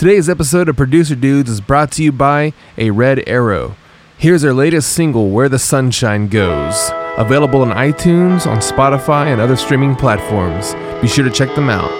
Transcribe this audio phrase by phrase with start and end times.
[0.00, 3.76] Today's episode of Producer Dudes is brought to you by A Red Arrow.
[4.16, 6.90] Here's their latest single, Where the Sunshine Goes.
[7.18, 10.72] Available on iTunes, on Spotify, and other streaming platforms.
[11.02, 11.90] Be sure to check them out.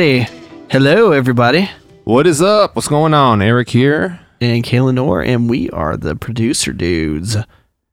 [0.00, 0.30] Alrighty.
[0.70, 1.68] Hello, everybody.
[2.04, 2.74] What is up?
[2.74, 3.42] What's going on?
[3.42, 4.18] Eric here.
[4.40, 7.36] And Kayla Nor, and we are the producer dudes.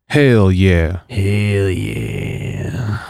[0.06, 1.02] Hell yeah.
[1.10, 3.04] Hell yeah.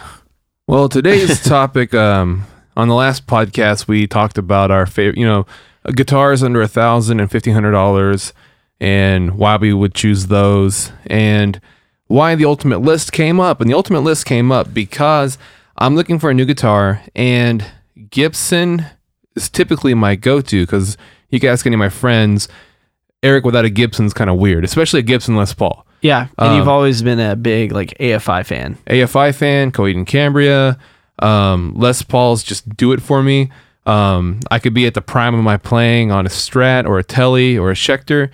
[0.66, 5.46] Well, today's topic, um, on the last podcast, we talked about our favorite, you know,
[5.94, 8.34] guitars under a thousand and fifteen hundred dollars,
[8.80, 11.62] and why we would choose those, and
[12.08, 13.62] why the ultimate list came up.
[13.62, 15.38] And the ultimate list came up because
[15.78, 17.64] I'm looking for a new guitar, and
[18.10, 18.86] Gibson
[19.38, 20.98] is typically my go-to because
[21.30, 22.48] you can ask any of my friends.
[23.24, 25.86] Eric without a Gibson's kind of weird, especially a Gibson Les Paul.
[26.02, 28.78] Yeah, and you've Um, always been a big like AFI fan.
[28.88, 30.78] AFI fan, Coheed and Cambria,
[31.20, 33.50] um, Les Paul's just do it for me.
[33.88, 37.04] Um, I could be at the prime of my playing on a Strat or a
[37.04, 38.30] Telly or a Schecter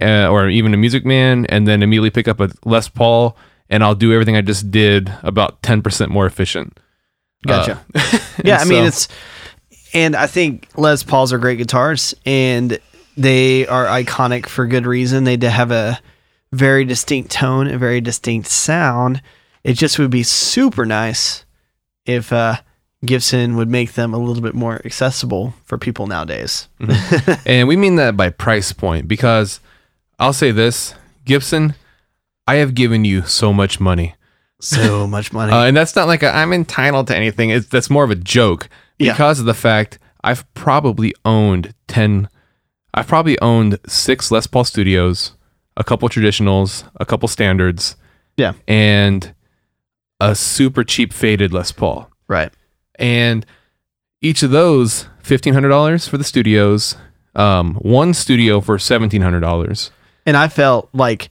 [0.00, 3.36] uh, or even a Music Man, and then immediately pick up a Les Paul,
[3.68, 6.78] and I'll do everything I just did about ten percent more efficient.
[7.44, 7.84] Gotcha.
[7.94, 9.08] Uh, yeah, I mean it's,
[9.94, 12.78] and I think Les Pauls are great guitars, and
[13.16, 15.24] they are iconic for good reason.
[15.24, 16.00] They have a
[16.52, 19.22] very distinct tone, a very distinct sound.
[19.64, 21.44] It just would be super nice
[22.06, 22.56] if uh,
[23.04, 26.68] Gibson would make them a little bit more accessible for people nowadays.
[27.46, 29.60] and we mean that by price point because
[30.18, 31.74] I'll say this, Gibson,
[32.46, 34.14] I have given you so much money.
[34.60, 35.52] So much money.
[35.52, 37.50] Uh, and that's not like i I'm entitled to anything.
[37.50, 38.68] It's that's more of a joke
[38.98, 39.12] Yeah.
[39.12, 42.28] because of the fact I've probably owned ten.
[42.94, 45.32] I've probably owned six Les Paul Studios,
[45.76, 47.96] a couple traditionals, a couple standards,
[48.36, 49.34] yeah, and
[50.20, 52.10] a super cheap faded Les Paul.
[52.26, 52.52] right.
[52.98, 53.46] And
[54.20, 56.96] each of those fifteen hundred dollars for the studios,
[57.36, 59.92] um, one studio for seventeen hundred dollars.
[60.26, 61.28] And I felt like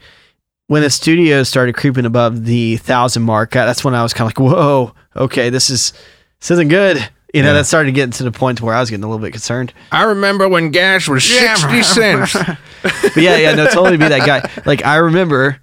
[0.68, 4.38] when the studio started creeping above the thousand mark, that's when I was kind of
[4.38, 5.92] like, "Whoa, okay, this is
[6.40, 7.54] this isn't good." You know, Yeah.
[7.54, 9.72] that started getting to the point where I was getting a little bit concerned.
[9.92, 12.36] I remember when gas was sixty cents.
[12.84, 14.50] But yeah, yeah, no, totally be that guy.
[14.66, 15.60] Like I remember,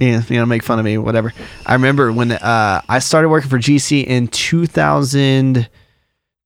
[0.00, 1.32] yeah, you know, make fun of me, whatever.
[1.64, 4.28] I remember when uh, I started working for GC in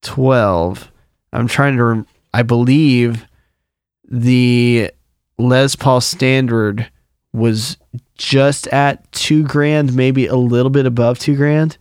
[0.03, 0.93] 2012.
[1.33, 3.27] I'm trying to, rem- I believe
[4.09, 4.91] the
[5.39, 6.89] Les Paul standard
[7.33, 7.77] was
[8.17, 11.77] just at two grand, maybe a little bit above two grand.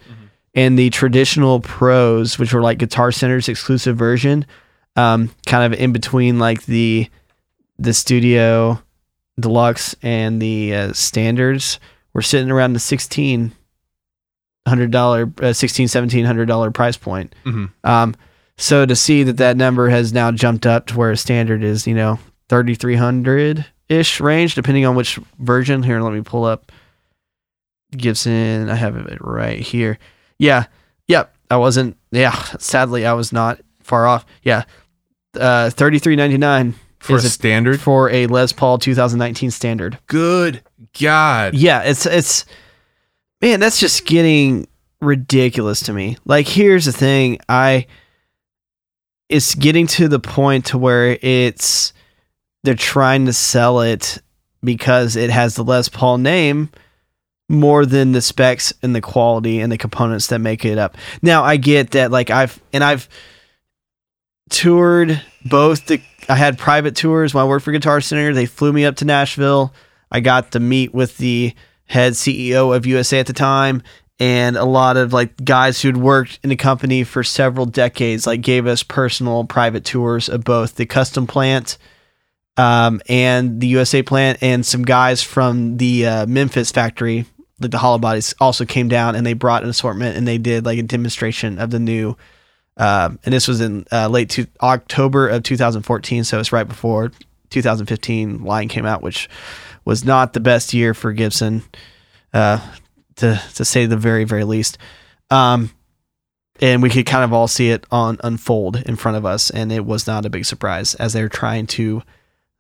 [0.55, 4.45] And the traditional pros, which were like Guitar Center's exclusive version,
[4.95, 7.09] um, kind of in between like the
[7.77, 8.81] the studio
[9.37, 11.79] deluxe and the uh, standards
[12.13, 13.51] were sitting around the sixteen
[14.65, 17.35] hundred dollar, uh, sixteen seventeen hundred dollar price point.
[17.45, 17.69] Mhm.
[17.83, 18.15] Um,
[18.57, 21.85] so to see that that number has now jumped up to where a standard is,
[21.85, 22.17] you know,
[22.47, 25.83] thirty three hundred ish range, depending on which version.
[25.83, 26.71] Here, let me pull up
[27.91, 28.69] Gibson.
[28.69, 29.99] I have it right here.
[30.39, 30.65] Yeah,
[31.07, 31.33] yep.
[31.49, 31.97] I wasn't.
[32.11, 34.25] Yeah, sadly, I was not far off.
[34.43, 34.63] Yeah,
[35.39, 37.79] uh, thirty three ninety nine For a a standard?
[37.79, 39.99] for a Les Paul 2019 standard.
[40.07, 40.63] Good
[40.99, 41.53] God.
[41.55, 42.45] Yeah, it's it's
[43.41, 44.67] man, that's just getting
[45.01, 46.17] ridiculous to me.
[46.25, 47.85] Like here's the thing, I
[49.29, 51.93] it's getting to the point to where it's
[52.63, 54.19] they're trying to sell it
[54.63, 56.69] because it has the Les Paul name
[57.47, 60.97] more than the specs and the quality and the components that make it up.
[61.21, 63.07] Now I get that like I've and I've
[64.49, 68.33] toured both the I had private tours when I worked for Guitar Center.
[68.33, 69.73] They flew me up to Nashville.
[70.11, 71.53] I got to meet with the
[71.85, 73.83] head CEO of USA at the time
[74.19, 78.41] and a lot of like guys who'd worked in the company for several decades like
[78.41, 81.77] gave us personal private tours of both the custom plant
[82.57, 87.25] um, and the USA plant and some guys from the uh, Memphis factory
[87.59, 90.65] like the hollow bodies also came down and they brought an assortment and they did
[90.65, 92.15] like a demonstration of the new
[92.77, 97.11] um, and this was in uh, late to October of 2014 so it's right before
[97.49, 99.29] 2015 line came out which
[99.85, 101.63] was not the best year for Gibson
[102.33, 102.59] uh,
[103.17, 104.77] to to say the very very least.
[105.29, 105.71] Um,
[106.61, 109.71] and we could kind of all see it on unfold in front of us and
[109.71, 112.01] it was not a big surprise as they were trying to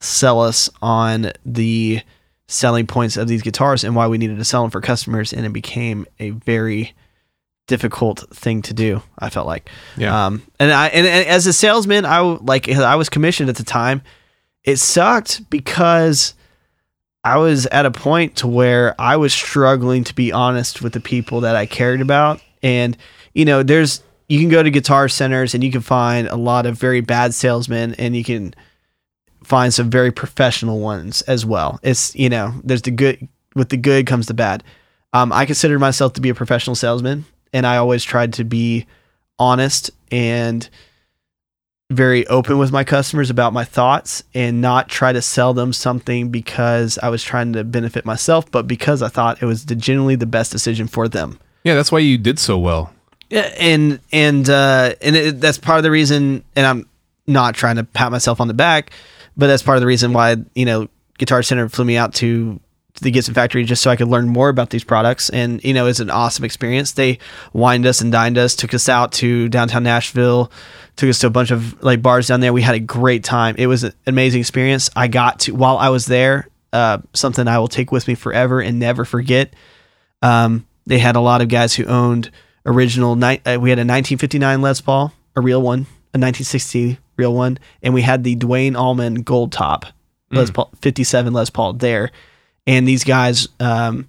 [0.01, 2.01] sell us on the
[2.47, 5.45] selling points of these guitars and why we needed to sell them for customers and
[5.45, 6.93] it became a very
[7.67, 9.69] difficult thing to do i felt like.
[9.97, 10.27] Yeah.
[10.27, 13.63] um and i and, and as a salesman i like i was commissioned at the
[13.63, 14.01] time.
[14.63, 16.35] It sucked because
[17.23, 20.99] i was at a point to where i was struggling to be honest with the
[20.99, 22.41] people that i cared about.
[22.61, 22.95] And
[23.33, 26.65] you know there's you can go to guitar centers and you can find a lot
[26.65, 28.53] of very bad salesmen and you can
[29.45, 31.79] find some very professional ones as well.
[31.83, 34.63] It's you know, there's the good with the good comes the bad.
[35.13, 38.85] Um, I consider myself to be a professional salesman, and I always tried to be
[39.39, 40.67] honest and
[41.91, 46.29] very open with my customers about my thoughts and not try to sell them something
[46.29, 50.15] because I was trying to benefit myself, but because I thought it was the, genuinely
[50.15, 51.39] the best decision for them.
[51.63, 52.91] yeah, that's why you did so well.
[53.29, 56.43] Yeah, and and uh, and it, that's part of the reason.
[56.55, 56.89] And I'm
[57.27, 58.91] not trying to pat myself on the back,
[59.37, 60.87] but that's part of the reason why you know
[61.17, 62.59] Guitar Center flew me out to
[63.01, 65.29] the Gibson factory just so I could learn more about these products.
[65.29, 66.93] And you know, it's an awesome experience.
[66.93, 67.19] They
[67.53, 70.51] wined us and dined us, took us out to downtown Nashville,
[70.95, 72.53] took us to a bunch of like bars down there.
[72.53, 73.55] We had a great time.
[73.57, 74.89] It was an amazing experience.
[74.95, 78.61] I got to while I was there, uh, something I will take with me forever
[78.61, 79.53] and never forget.
[80.21, 82.31] Um, they had a lot of guys who owned
[82.65, 83.11] original.
[83.11, 85.81] Uh, we had a 1959 Les Paul, a real one,
[86.13, 89.85] a 1960 real one, and we had the Duane Allman Gold Top
[90.31, 92.11] Les Paul 57 Les Paul there.
[92.67, 94.07] And these guys um,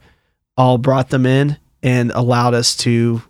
[0.56, 3.23] all brought them in and allowed us to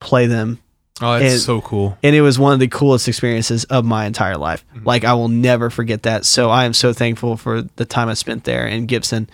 [0.00, 0.58] play them
[1.00, 1.98] Oh, that's And- so cool.
[2.02, 4.64] and it was one of the coolest experiences of my entire life.
[4.84, 6.24] Like I will never forget that.
[6.24, 9.28] So I am so thankful for the time I spent there in Gibson.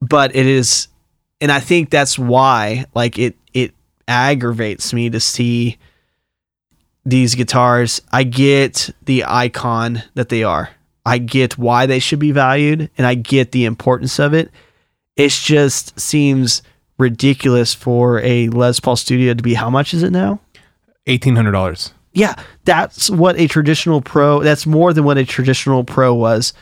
[0.00, 0.86] But it is
[1.40, 3.72] and I think that's why like it it
[4.06, 5.76] aggravates me to see
[7.04, 8.00] these guitars.
[8.12, 10.70] I get the icon that they are.
[11.06, 14.50] I get why they should be valued and I get the importance of it.
[15.16, 16.62] It just seems
[16.98, 20.40] ridiculous for a Les Paul studio to be how much is it now?
[21.06, 21.92] Eighteen hundred dollars.
[22.12, 24.42] Yeah, that's what a traditional pro.
[24.42, 26.52] That's more than what a traditional pro was.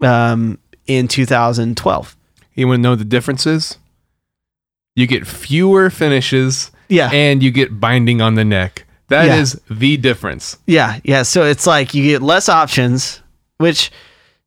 [0.00, 0.58] Um,
[0.88, 2.16] in 2012.
[2.54, 3.78] You want to know the differences?
[4.96, 8.84] You get fewer finishes Yeah, and you get binding on the neck.
[9.08, 9.36] That Yeah.
[9.36, 10.58] is the difference.
[10.66, 11.22] yeah, yeah.
[11.22, 13.22] So it's like you get less options,
[13.58, 13.90] which,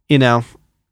[0.09, 0.43] you know,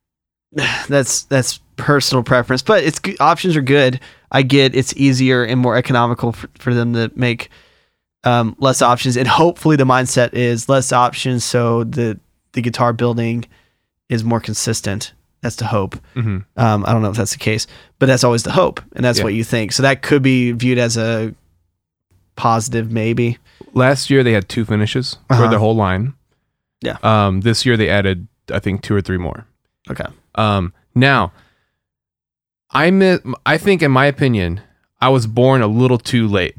[0.88, 2.62] that's that's personal preference.
[2.62, 4.00] But it's options are good.
[4.32, 7.50] I get it's easier and more economical for, for them to make
[8.24, 12.20] um, less options, and hopefully the mindset is less options, so the
[12.54, 13.46] the guitar building
[14.10, 15.14] is more consistent.
[15.42, 15.96] That's the hope.
[16.16, 17.66] hmm Um, I don't know if that's the case,
[17.98, 19.24] but that's always the hope, and that's Yeah.
[19.26, 19.72] what you think.
[19.72, 21.34] So that could be viewed as a
[22.40, 23.38] positive, maybe.
[23.74, 25.44] Last year they had two finishes Uh-huh.
[25.44, 26.14] for their whole line.
[26.82, 26.98] Yeah.
[27.04, 29.46] Um, this year they added, I think, two or three more.
[29.92, 30.06] Okay.
[30.36, 31.32] Um, now,
[32.72, 34.62] I mi- I think, in my opinion,
[35.02, 36.56] I was born a little too late.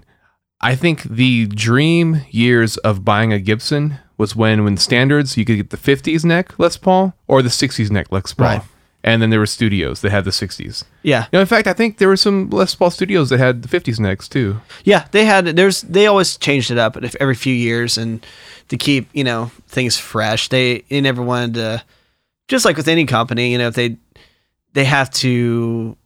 [0.61, 5.57] I think the dream years of buying a Gibson was when, when standards, you could
[5.57, 8.47] get the 50s neck Les Paul or the 60s neck Les Paul.
[8.47, 8.62] Right.
[9.02, 10.85] And then there were studios that had the 60s.
[11.02, 13.62] Yeah, You know, in fact, I think there were some Les Paul studios that had
[13.62, 14.61] the 50s next too.
[14.85, 15.07] yeah.
[15.11, 18.25] They had there's they always changed it up if- every few years, and
[18.69, 20.49] to keep you know things fresh.
[20.49, 21.83] They they never wanted to,
[22.49, 23.97] just like with any company, you know, if they
[24.75, 25.97] they have to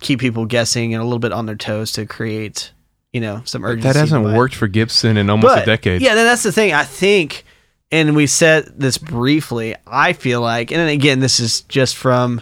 [0.00, 2.72] keep people guessing and a little bit on their toes to create
[3.12, 3.86] you know some urgency.
[3.86, 6.02] That hasn't worked for Gibson in almost a decade.
[6.02, 6.72] Yeah, that's the thing.
[6.72, 7.44] I think,
[7.92, 9.76] and we said this briefly.
[9.86, 12.40] I feel like, and again, this is just from,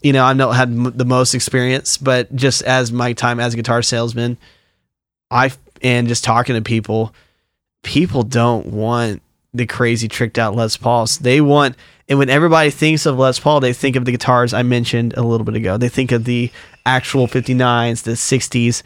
[0.00, 3.56] you know, I've not had the most experience, but just as my time as a
[3.56, 4.38] guitar salesman,
[5.30, 5.52] I
[5.82, 7.12] and just talking to people,
[7.82, 11.18] people don't want the crazy tricked out Les Pauls.
[11.18, 11.76] They want,
[12.08, 15.22] and when everybody thinks of Les Paul, they think of the guitars I mentioned a
[15.22, 15.76] little bit ago.
[15.76, 16.50] They think of the
[16.86, 18.82] actual 59s, the 60s,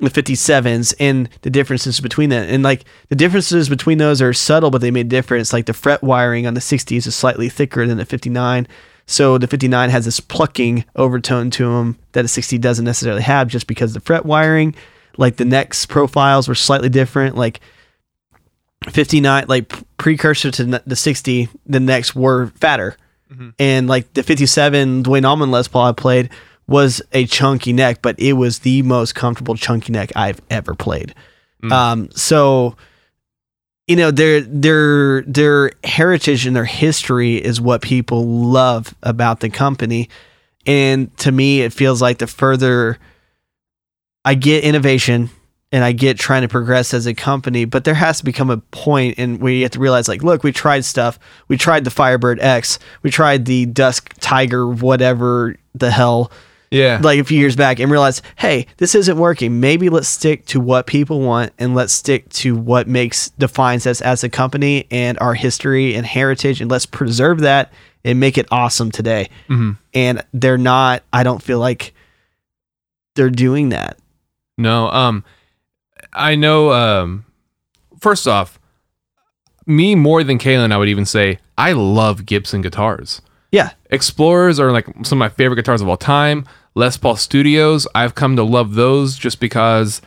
[0.00, 2.46] the 57s, and the differences between them.
[2.48, 5.52] And like the differences between those are subtle, but they made a difference.
[5.52, 8.66] Like the fret wiring on the 60s is slightly thicker than the 59.
[9.06, 13.48] So the 59 has this plucking overtone to them that a 60 doesn't necessarily have
[13.48, 14.74] just because the fret wiring,
[15.18, 17.36] like the necks profiles were slightly different.
[17.36, 17.60] Like
[18.88, 22.96] 59 like precursor to the 60 the necks were fatter
[23.30, 23.50] mm-hmm.
[23.58, 26.30] and like the 57 duane allman les paul i played
[26.70, 31.14] was a chunky neck, but it was the most comfortable chunky neck I've ever played.
[31.62, 31.72] Mm.
[31.72, 32.76] Um, so
[33.88, 39.50] you know their their their heritage and their history is what people love about the
[39.50, 40.08] company,
[40.64, 42.98] and to me, it feels like the further
[44.24, 45.30] I get innovation
[45.72, 48.58] and I get trying to progress as a company, but there has to become a
[48.58, 51.18] point and we have to realize, like, look, we tried stuff.
[51.48, 52.78] We tried the Firebird X.
[53.02, 56.30] We tried the Dusk Tiger, whatever the hell,
[56.70, 57.00] Yeah.
[57.02, 59.58] like a few years back, and realized, hey, this isn't working.
[59.58, 64.00] Maybe let's stick to what people want and let's stick to what makes defines us
[64.00, 67.72] as a company and our history and heritage, and let's preserve that
[68.04, 69.28] and make it awesome today.
[69.48, 69.78] Mhm.
[69.94, 71.02] And they're not.
[71.12, 71.92] I don't feel like
[73.16, 73.98] they're doing that.
[74.56, 75.24] No, um,
[76.12, 76.70] I know.
[76.72, 77.24] Um,
[77.98, 78.60] first off,
[79.66, 83.20] me more than Kalen, I would even say I love Gibson guitars.
[83.52, 83.70] Yeah.
[83.90, 86.44] Explorers are like some of my favorite guitars of all time.
[86.80, 90.00] Les Paul Studios, I've come to love those just because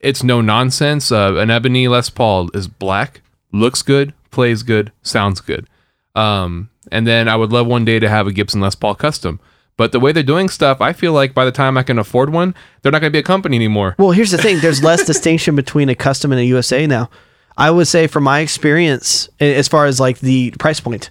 [0.00, 1.12] it's no nonsense.
[1.12, 3.20] Uh, an ebony Les Paul is black,
[3.52, 5.68] looks good, plays good, sounds good.
[6.14, 9.38] Um, and then I would love one day to have a Gibson Les Paul custom.
[9.76, 12.32] But the way they're doing stuff, I feel like by the time I can afford
[12.32, 13.94] one, they're not going to be a company anymore.
[13.98, 17.10] Well, here's the thing: there's less distinction between a custom and a USA now.
[17.58, 21.10] I would say, from my experience, as far as like the price point,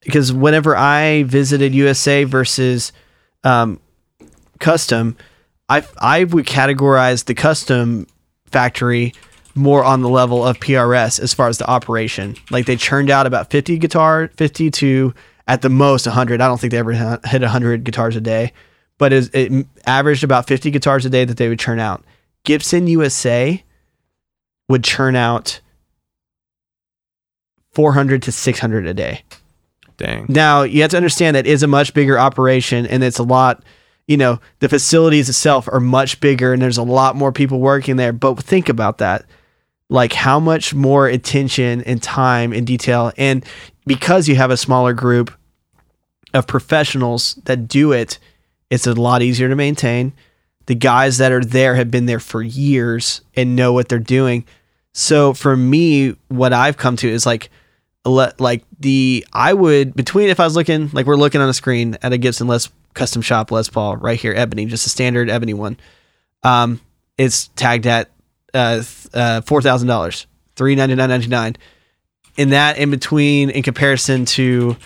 [0.00, 2.92] because whenever I visited USA versus
[3.44, 3.80] um,
[4.58, 5.16] custom,
[5.68, 8.06] I I would categorize the custom
[8.46, 9.12] factory
[9.54, 12.36] more on the level of PRS as far as the operation.
[12.50, 15.14] Like they churned out about 50 guitar, 50 to
[15.48, 16.40] at the most 100.
[16.40, 18.52] I don't think they ever hit 100 guitars a day,
[18.98, 22.04] but it, it averaged about 50 guitars a day that they would churn out.
[22.44, 23.62] Gibson USA
[24.68, 25.60] would churn out
[27.72, 29.22] 400 to 600 a day.
[29.96, 30.26] Dang.
[30.28, 33.62] Now you have to understand that is a much bigger operation, and it's a lot.
[34.06, 37.96] You know, the facilities itself are much bigger, and there's a lot more people working
[37.96, 38.12] there.
[38.12, 39.24] But think about that,
[39.88, 43.44] like how much more attention and time and detail, and
[43.86, 45.32] because you have a smaller group
[46.34, 48.18] of professionals that do it,
[48.70, 50.12] it's a lot easier to maintain.
[50.66, 54.44] The guys that are there have been there for years and know what they're doing.
[54.92, 57.50] So for me, what I've come to is like
[58.04, 61.96] like the I would between if I was looking like we're looking on a screen
[62.02, 65.54] at a Gibson Les custom shop Les Paul right here ebony just a standard ebony
[65.54, 65.76] one.
[66.42, 66.80] Um
[67.16, 68.10] it's tagged at
[68.52, 68.82] uh,
[69.14, 70.26] uh four thousand dollars
[70.56, 71.56] three ninety nine ninety nine
[72.36, 74.76] in that in between in comparison to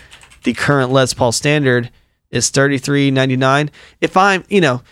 [0.43, 1.89] the current Les Paul standard
[2.29, 4.83] is thirty three ninety nine if I'm you know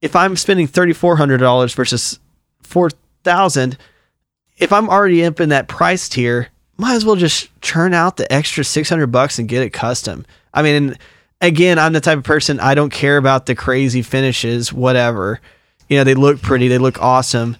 [0.00, 2.18] if I'm spending thirty four hundred dollars versus
[2.62, 2.90] four
[3.22, 3.78] thousand
[4.62, 8.32] if I'm already up in that price tier, might as well just churn out the
[8.32, 10.24] extra 600 bucks and get it custom.
[10.54, 10.96] I mean,
[11.42, 15.40] again, I'm the type of person I don't care about the crazy finishes, whatever.
[15.88, 17.58] You know, they look pretty, they look awesome.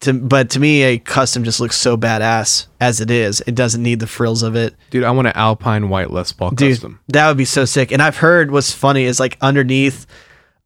[0.00, 3.42] To, but to me, a custom just looks so badass as it is.
[3.46, 4.74] It doesn't need the frills of it.
[4.90, 6.98] Dude, I want an Alpine White Les Paul Dude, custom.
[7.08, 7.92] that would be so sick.
[7.92, 10.06] And I've heard what's funny is like underneath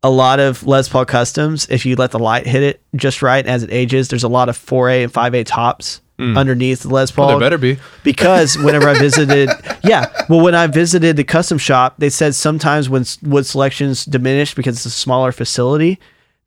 [0.02, 3.44] a lot of Les Paul customs, if you let the light hit it just right
[3.44, 6.36] as it ages, there's a lot of 4A and 5A tops Mm.
[6.36, 7.78] underneath the Les Paul Well, there better be.
[8.02, 9.50] because whenever I visited,
[9.84, 14.56] yeah, well, when I visited the custom shop, they said sometimes when wood selections diminished
[14.56, 16.00] because it's a smaller facility,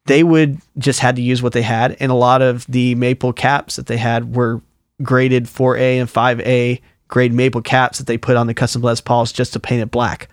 [0.08, 3.32] they would just had to use what they had, and a lot of the maple
[3.32, 4.62] caps that they had were
[5.02, 9.32] graded 4A and 5A grade maple caps that they put on the custom Les Pauls
[9.32, 10.28] just to paint it black.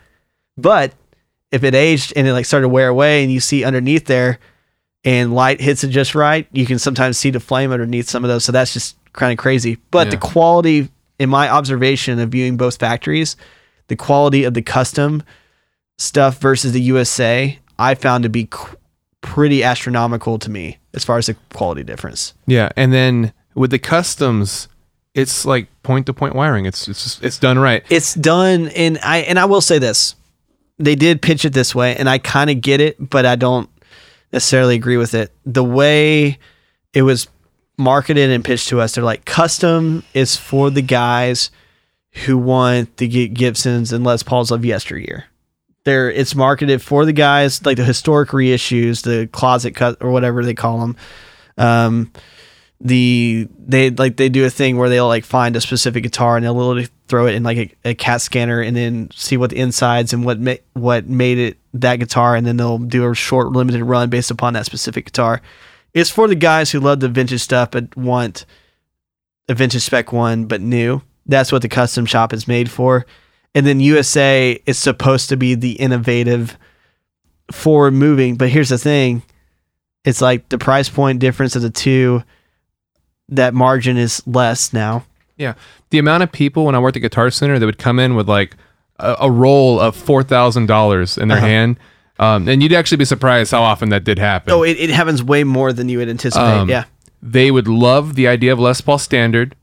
[0.57, 0.95] But
[1.52, 4.38] if it aged and it like started to wear away, and you see underneath there,
[5.04, 8.28] and light hits it just right, you can sometimes see the flame underneath some of
[8.28, 8.45] those.
[8.45, 9.79] So that's just kind of crazy.
[9.91, 10.88] But the quality,
[11.19, 13.37] in my observation of viewing both factories,
[13.88, 15.23] the quality of the custom
[15.99, 18.77] stuff versus the USA, I found to be qu-
[19.21, 22.35] pretty astronomical to me as far as the quality difference.
[22.47, 24.69] Yeah, and then with the customs,
[25.15, 26.67] it's like point to point wiring.
[26.67, 27.85] It's it's just, it's done right.
[27.91, 30.15] It's done, and I and I will say this:
[30.79, 33.69] they did pitch it this way, and I kind of get it, but I don't
[34.33, 35.33] necessarily agree with it.
[35.45, 36.38] The way
[36.93, 37.29] it was
[37.79, 41.51] marketed and pitched to us, they're like custom is for the guys
[42.25, 45.27] who want the Gi- Gibsons and Les Pauls of yesteryear.
[45.85, 50.45] There, it's marketed for the guys like the historic reissues, the closet cut or whatever
[50.45, 50.97] they call them.
[51.57, 52.13] Um,
[52.81, 56.45] the they like they do a thing where they'll like find a specific guitar and
[56.45, 59.57] they'll literally throw it in like a, a cat scanner and then see what the
[59.57, 63.49] insides and what ma- what made it that guitar and then they'll do a short
[63.49, 65.43] limited run based upon that specific guitar.
[65.95, 68.45] It's for the guys who love the vintage stuff but want
[69.49, 71.02] a vintage spec one but new.
[71.26, 73.04] That's what the custom shop is made for.
[73.54, 76.57] And then USA is supposed to be the innovative
[77.50, 78.37] forward moving.
[78.37, 79.23] But here's the thing:
[80.04, 82.23] it's like the price point difference of the two.
[83.30, 85.04] That margin is less now.
[85.37, 85.54] Yeah.
[85.90, 88.28] The amount of people when I worked at Guitar Center that would come in with
[88.28, 88.57] like
[88.99, 91.47] a, a roll of four thousand dollars in their Uh-huh.
[91.47, 91.78] hand,
[92.19, 94.53] um, and you'd actually be surprised how often that did happen.
[94.53, 96.45] Oh, it, it happens way more than you would anticipate.
[96.45, 96.85] Um, yeah.
[97.23, 99.55] They would love the idea of Les Paul Standard,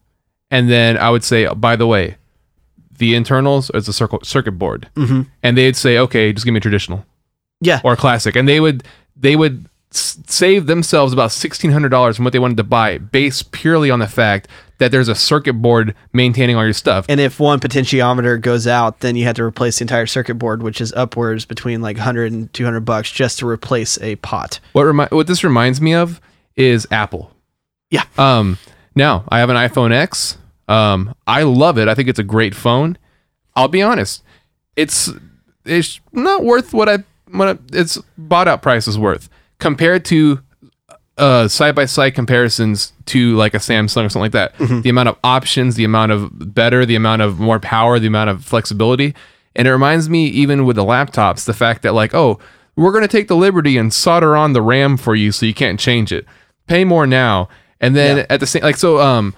[0.52, 2.18] and then I would say, oh, by the way,
[2.98, 6.58] the internals is a circuit circuit board, hmm and they'd say, okay, just give me
[6.58, 7.06] a traditional
[7.62, 7.82] Yeah.
[7.84, 8.84] or a classic, and they would
[9.16, 12.98] they would s- save themselves about sixteen hundred dollars from what they wanted to buy,
[12.98, 14.48] based purely on the fact
[14.78, 17.06] that there's a circuit board maintaining all your stuff.
[17.08, 20.62] And if one potentiometer goes out, then you have to replace the entire circuit board,
[20.62, 24.60] which is upwards between like 100 and 200 bucks just to replace a pot.
[24.74, 26.20] What remi- what this reminds me of
[26.56, 27.32] is Apple.
[27.90, 28.04] Yeah.
[28.18, 28.58] Um.
[28.96, 30.38] Now I have an iPhone X.
[30.68, 31.16] Um.
[31.26, 31.88] I love it.
[31.88, 32.98] I think it's a great phone.
[33.56, 34.24] I'll be honest.
[34.76, 35.10] It's
[35.64, 40.40] it's not worth what I what its bought out price is worth compared to
[41.18, 44.58] uh side by side comparisons to like a Samsung or something like that.
[44.84, 48.30] The amount of options, the amount of better, the amount of more power, the amount
[48.30, 49.16] of flexibility.
[49.56, 52.38] And it reminds me even with the laptops, the fact that like, oh,
[52.76, 55.80] we're gonna take the liberty and solder on the RAM for you so you can't
[55.80, 56.26] change it.
[56.68, 57.48] Pay more now.
[57.80, 58.26] And then Yeah.
[58.30, 59.34] at the same like so um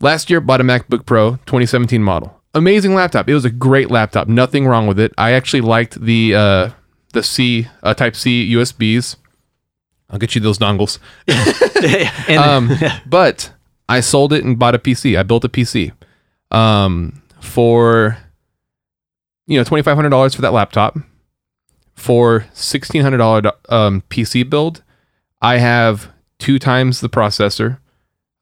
[0.00, 2.40] last year bought a MacBook Pro 2017 model.
[2.54, 3.28] Amazing laptop.
[3.28, 4.28] It was a great laptop.
[4.28, 5.12] Nothing wrong with it.
[5.18, 6.70] I actually liked the uh
[7.12, 9.16] the C uh, type C USBs.
[10.10, 10.98] I'll get you those dongles.
[12.28, 12.70] and Um,
[13.06, 13.52] but
[13.88, 15.18] I sold it and bought a PC.
[15.18, 15.92] I built a PC
[16.50, 18.18] um, for
[19.46, 20.96] you know twenty five hundred dollars for that laptop.
[21.94, 24.82] For sixteen hundred dollar um, PC build,
[25.40, 27.78] I have two times the processor,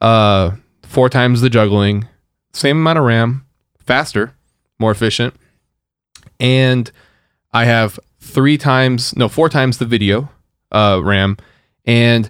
[0.00, 0.52] uh,
[0.83, 2.09] four times the juggling,
[2.52, 3.47] same amount of RAM,
[3.78, 4.35] faster,
[4.80, 5.35] more efficient,
[6.40, 6.90] and
[7.52, 10.30] I have three times no four times the video
[10.73, 11.37] uh, RAM,
[11.85, 12.29] and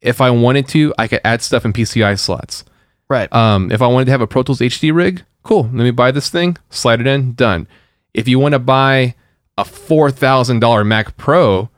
[0.00, 2.64] if I wanted to, I could add stuff in PCI slots.
[3.08, 3.32] right.
[3.32, 5.62] Um, if I wanted to have a Pro Tools HD rig, cool.
[5.64, 7.66] Let me buy this thing, slide it in, done.
[8.14, 9.14] If you want to buy
[9.56, 11.68] a four thousand dollar Mac Pro,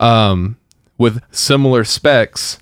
[0.00, 0.56] um,
[0.98, 2.58] with similar specs,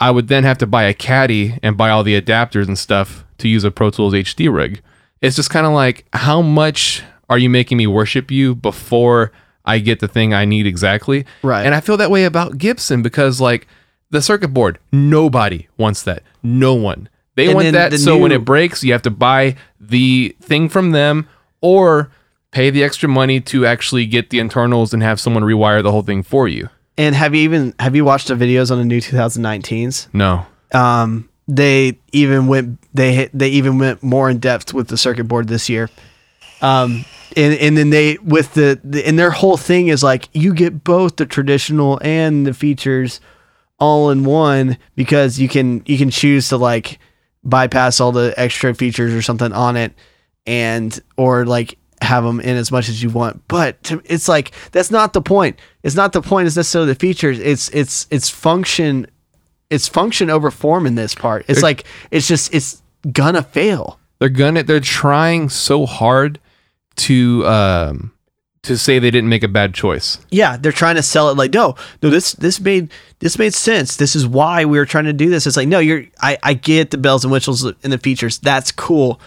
[0.00, 3.24] I would then have to buy a caddy and buy all the adapters and stuff
[3.38, 4.82] to use a Pro Tools HD rig.
[5.20, 9.32] It's just kind of like, how much are you making me worship you before
[9.68, 11.24] I get the thing I need exactly?
[11.42, 11.64] Right.
[11.64, 13.68] And I feel that way about Gibson because, like,
[14.10, 16.22] the circuit board, nobody wants that.
[16.42, 17.08] No one.
[17.36, 20.68] They And want that the so when it breaks, you have to buy the thing
[20.68, 21.28] from them
[21.60, 22.10] or
[22.50, 26.02] pay the extra money to actually get the internals and have someone rewire the whole
[26.02, 26.68] thing for you.
[26.96, 30.08] And have you even have you watched the videos on the new 2019s?
[30.12, 30.46] No.
[30.72, 35.24] Um, they even went they hit- they even went more in depth with the circuit
[35.24, 35.88] board this year.
[36.60, 37.04] Um,
[37.36, 40.82] and and then they with the, the and their whole thing is like you get
[40.82, 43.20] both the traditional and the features
[43.78, 46.98] all in one because you can you can choose to like
[47.44, 49.92] bypass all the extra features or something on it
[50.46, 53.42] and or like have them in as much as you want.
[53.48, 55.58] But to, it's like that's not the point.
[55.82, 57.38] It's not the point it's necessarily the features.
[57.38, 59.06] It's it's it's function
[59.70, 61.44] it's function over form in this part.
[61.48, 64.00] It's like it's just it's gonna fail.
[64.18, 66.40] They're gonna they're trying so hard
[66.98, 68.12] to um
[68.62, 70.18] to say they didn't make a bad choice.
[70.30, 73.96] yeah they're trying to sell it like no no this this made this made sense
[73.96, 76.52] this is why we were trying to do this it's like no you're i i
[76.54, 79.20] get the bells and whistles and the features that's cool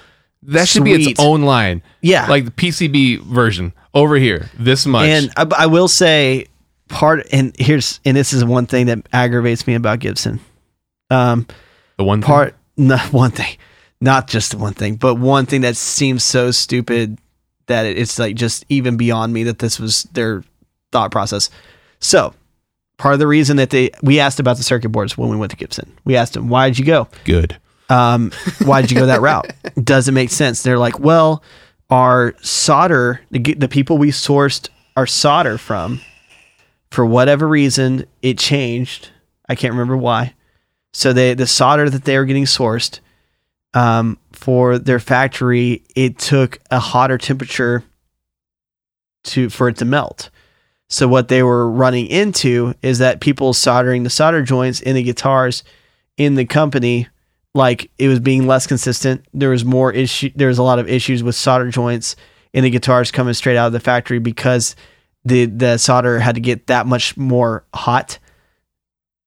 [0.43, 1.84] That should be its own line.
[2.01, 2.25] Yeah.
[2.27, 4.49] Like the PCB version over here.
[4.57, 5.05] This much.
[5.07, 6.47] And I, I will say,
[6.89, 10.39] part and here's and this is one thing that aggravates me about Gibson.
[11.12, 11.45] Um,
[11.97, 13.55] the one thing- part not one thing,
[14.01, 17.19] not just the one thing, but one thing that seems so stupid
[17.71, 20.43] that it's like just even beyond me that this was their
[20.91, 21.49] thought process.
[21.99, 22.34] So,
[22.97, 25.51] part of the reason that they we asked about the circuit boards when we went
[25.51, 27.57] to Gibson, we asked them, "Why did you go?" good.
[27.89, 28.31] um,
[28.63, 29.51] why did you go that route?
[29.84, 30.63] Doesn't make sense.
[30.63, 31.43] They're like, well,
[31.89, 35.99] our solder, the, the people we sourced our solder from,
[36.89, 39.10] for whatever reason, it changed.
[39.49, 40.34] I can't remember why.
[40.93, 42.99] So they, the solder that they were getting sourced
[43.73, 47.84] um, for their factory, it took a hotter temperature
[49.23, 50.29] to for it to melt.
[50.89, 55.03] So what they were running into is that people soldering the solder joints in the
[55.03, 55.63] guitars
[56.17, 57.07] in the company
[57.53, 59.25] like it was being less consistent.
[59.34, 60.31] There was more issue.
[60.36, 62.15] There was a lot of issues with solder joints
[62.53, 64.75] in the guitars coming straight out of the factory because
[65.23, 68.19] the the solder had to get that much more hot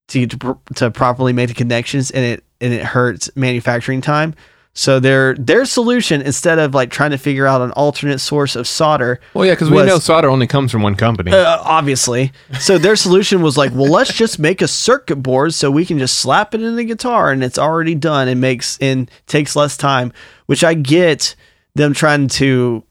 [0.08, 4.34] to to, to properly make the connections, and it and it hurts manufacturing time.
[4.76, 8.66] So their their solution instead of like trying to figure out an alternate source of
[8.66, 11.30] solder, Well, yeah, because we know solder only comes from one company.
[11.32, 12.32] uh, obviously.
[12.58, 16.00] So their solution was like, well, let's just make a circuit board so we can
[16.00, 19.76] just slap it in the guitar and it's already done and makes and takes less
[19.76, 20.12] time.
[20.46, 21.36] Which I get
[21.76, 22.82] them trying to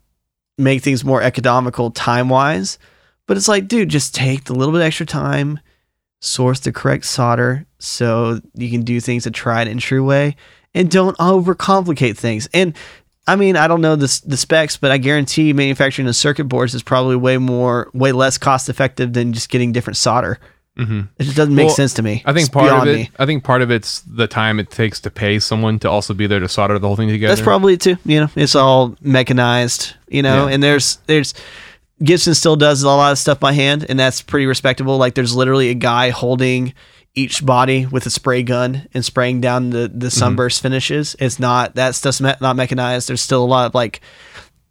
[0.57, 2.79] make things more economical time wise,
[3.27, 5.59] but it's like, dude, just take the little bit extra time,
[6.23, 10.35] source the correct solder so you can do things a tried and true way,
[10.73, 12.47] and don't overcomplicate things.
[12.53, 12.73] And
[13.27, 16.73] I mean, I don't know the, the specs, but I guarantee manufacturing the circuit boards
[16.73, 20.39] is probably way more, way less cost effective than just getting different solder.
[20.75, 22.21] hmm It just doesn't make Well, sense to me.
[22.25, 22.95] I think It's part of it.
[22.97, 23.09] me.
[23.19, 26.27] I think part of it's the time it takes to pay someone to also be
[26.27, 27.33] there to solder the whole thing together.
[27.35, 27.97] That's probably it too.
[28.05, 29.93] You know, it's all mechanized.
[30.09, 30.53] You know, Yeah.
[30.55, 31.33] and there's there's
[32.01, 34.97] Gibson still does a lot of stuff by hand, and that's pretty respectable.
[34.97, 36.73] Like there's literally a guy holding
[37.15, 40.07] each body with a spray gun and spraying down the the mm-hmm.
[40.07, 41.15] sunburst finishes.
[41.19, 43.07] It's not that stuff's me- not mechanized.
[43.07, 44.01] There's still a lot of like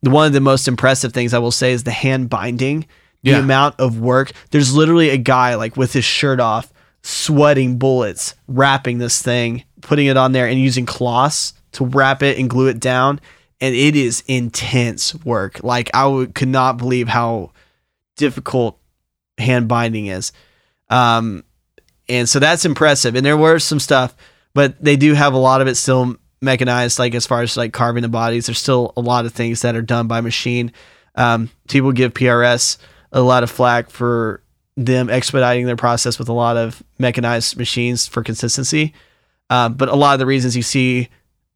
[0.01, 2.87] one of the most impressive things I will say is the hand binding.
[3.23, 3.39] The Yeah.
[3.39, 4.33] amount of work.
[4.51, 10.07] There's literally a guy like with his shirt off, sweating bullets, wrapping this thing, putting
[10.07, 13.21] it on there, and using cloths to wrap it and glue it down.
[13.63, 15.63] And it is intense work.
[15.63, 17.53] Like I would, could not believe how
[18.17, 18.79] difficult
[19.39, 20.33] hand binding is.
[20.91, 21.45] Um,
[22.09, 23.15] and so that's impressive.
[23.15, 24.15] And there were some stuff,
[24.53, 26.99] but they do have a lot of it still mechanized.
[26.99, 29.77] Like as far as like carving the bodies, there's still a lot of things that
[29.77, 30.73] are done by machine.
[31.15, 32.79] Um, people give PRS
[33.13, 34.43] a lot of flack for
[34.77, 38.93] them expediting their process with a lot of mechanized machines for consistency.
[39.51, 41.09] Um, but a lot of the reasons you see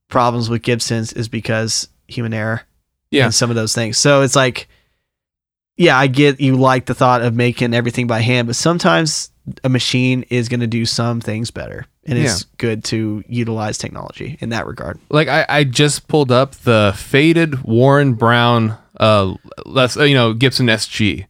[0.09, 2.63] problems with Gibsons is because human error
[3.11, 3.25] Yeah.
[3.25, 3.99] and some of those things.
[3.99, 4.69] So it's like,
[5.77, 9.31] yeah, I get you like the thought of making everything by hand, but sometimes
[9.63, 11.87] a machine is going to do some things better.
[12.09, 14.99] And it's good to utilize technology in that regard.
[15.11, 20.33] like I, I just pulled up the faded Worn Brown, uh, less uh, you know
[20.33, 21.27] Gibson SG.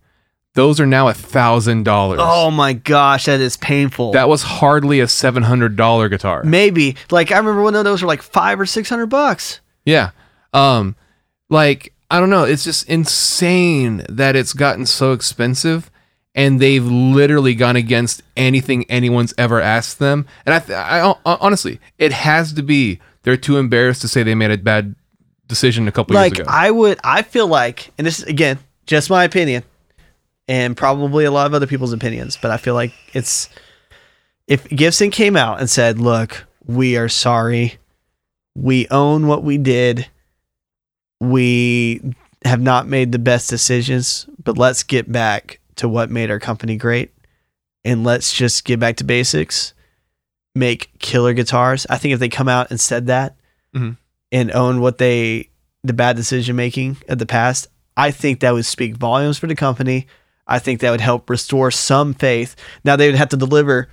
[0.52, 2.18] Those are now a thousand dollars.
[2.22, 4.12] Oh my gosh, that is painful.
[4.12, 6.42] that was hardly a seven hundred dollar guitar.
[6.44, 9.60] Maybe like I remember one of those were like five or six hundred bucks.
[9.86, 10.10] Yeah.
[10.56, 10.96] Um
[11.48, 15.90] like I don't know, it's just insane that it's gotten so expensive
[16.36, 20.26] and they've literally gone against anything anyone's ever asked them.
[20.44, 24.22] And I, th- I, I honestly, it has to be they're too embarrassed to say
[24.22, 24.94] they made a bad
[25.48, 26.50] decision a couple like years ago.
[26.50, 29.64] Like I would, I feel like, and this is again just my opinion,
[30.46, 33.48] and probably a lot of other people's opinions, but I feel like it's
[34.46, 37.78] if Gibson came out and said, "Look, we are sorry,
[38.54, 40.06] we own what we did,
[41.20, 42.00] we
[42.44, 46.76] have not made the best decisions, but let's get back to what made our company
[46.76, 47.12] great,
[47.84, 49.72] and let's just get back to basics."
[50.54, 51.86] Make killer guitars.
[51.90, 53.36] I think if they come out and said that,
[53.74, 53.96] Mhm.
[54.32, 55.50] and own what they
[55.84, 59.54] the bad decision making of the past, I think that would speak volumes for the
[59.54, 60.06] company.
[60.46, 62.56] I think that would help restore some faith.
[62.84, 63.88] Now they would have to deliver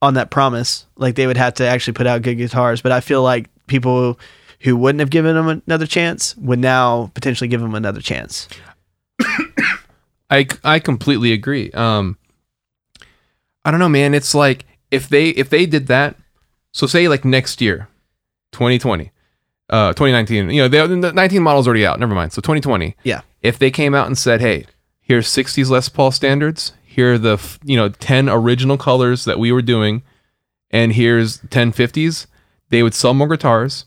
[0.00, 0.86] on that promise.
[0.96, 4.18] Like they would have to actually put out good guitars, but I feel like people
[4.64, 8.48] who wouldn't have given him another chance would now potentially give him another chance.
[10.30, 11.70] I I completely agree.
[11.72, 12.18] Um,
[13.64, 14.14] I don't know, man.
[14.14, 16.16] It's like if they if they did that,
[16.72, 17.88] so say like next year,
[18.52, 19.12] 2020,
[19.68, 20.50] uh, 2019.
[20.50, 22.00] You know, they, the 19 model's already out.
[22.00, 22.32] Never mind.
[22.32, 22.96] So 2020.
[23.04, 23.20] Yeah.
[23.42, 24.66] If they came out and said, "Hey,
[25.02, 26.72] here's 60s Les Paul standards.
[26.84, 30.02] Here are the you know 10 original colors that we were doing,
[30.70, 32.26] and here's 10 50s,"
[32.70, 33.84] they would sell more guitars.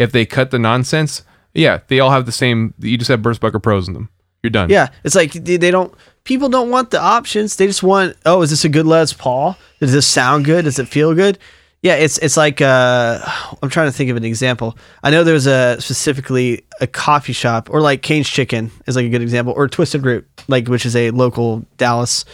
[0.00, 1.22] If they cut the nonsense,
[1.54, 2.74] yeah, they all have the same.
[2.78, 4.08] You just have Burstbucker Pros in them.
[4.42, 4.70] You're done.
[4.70, 5.94] Yeah, it's like they don't.
[6.24, 7.56] People don't want the options.
[7.56, 8.16] They just want.
[8.24, 9.56] Oh, is this a good Les Paul?
[9.80, 10.64] Does this sound good?
[10.64, 11.38] Does it feel good?
[11.82, 13.20] Yeah, it's it's like uh,
[13.62, 14.76] I'm trying to think of an example.
[15.02, 19.08] I know there's a specifically a coffee shop or like Cane's Chicken is like a
[19.08, 22.24] good example, or Twisted Root, like which is a local Dallas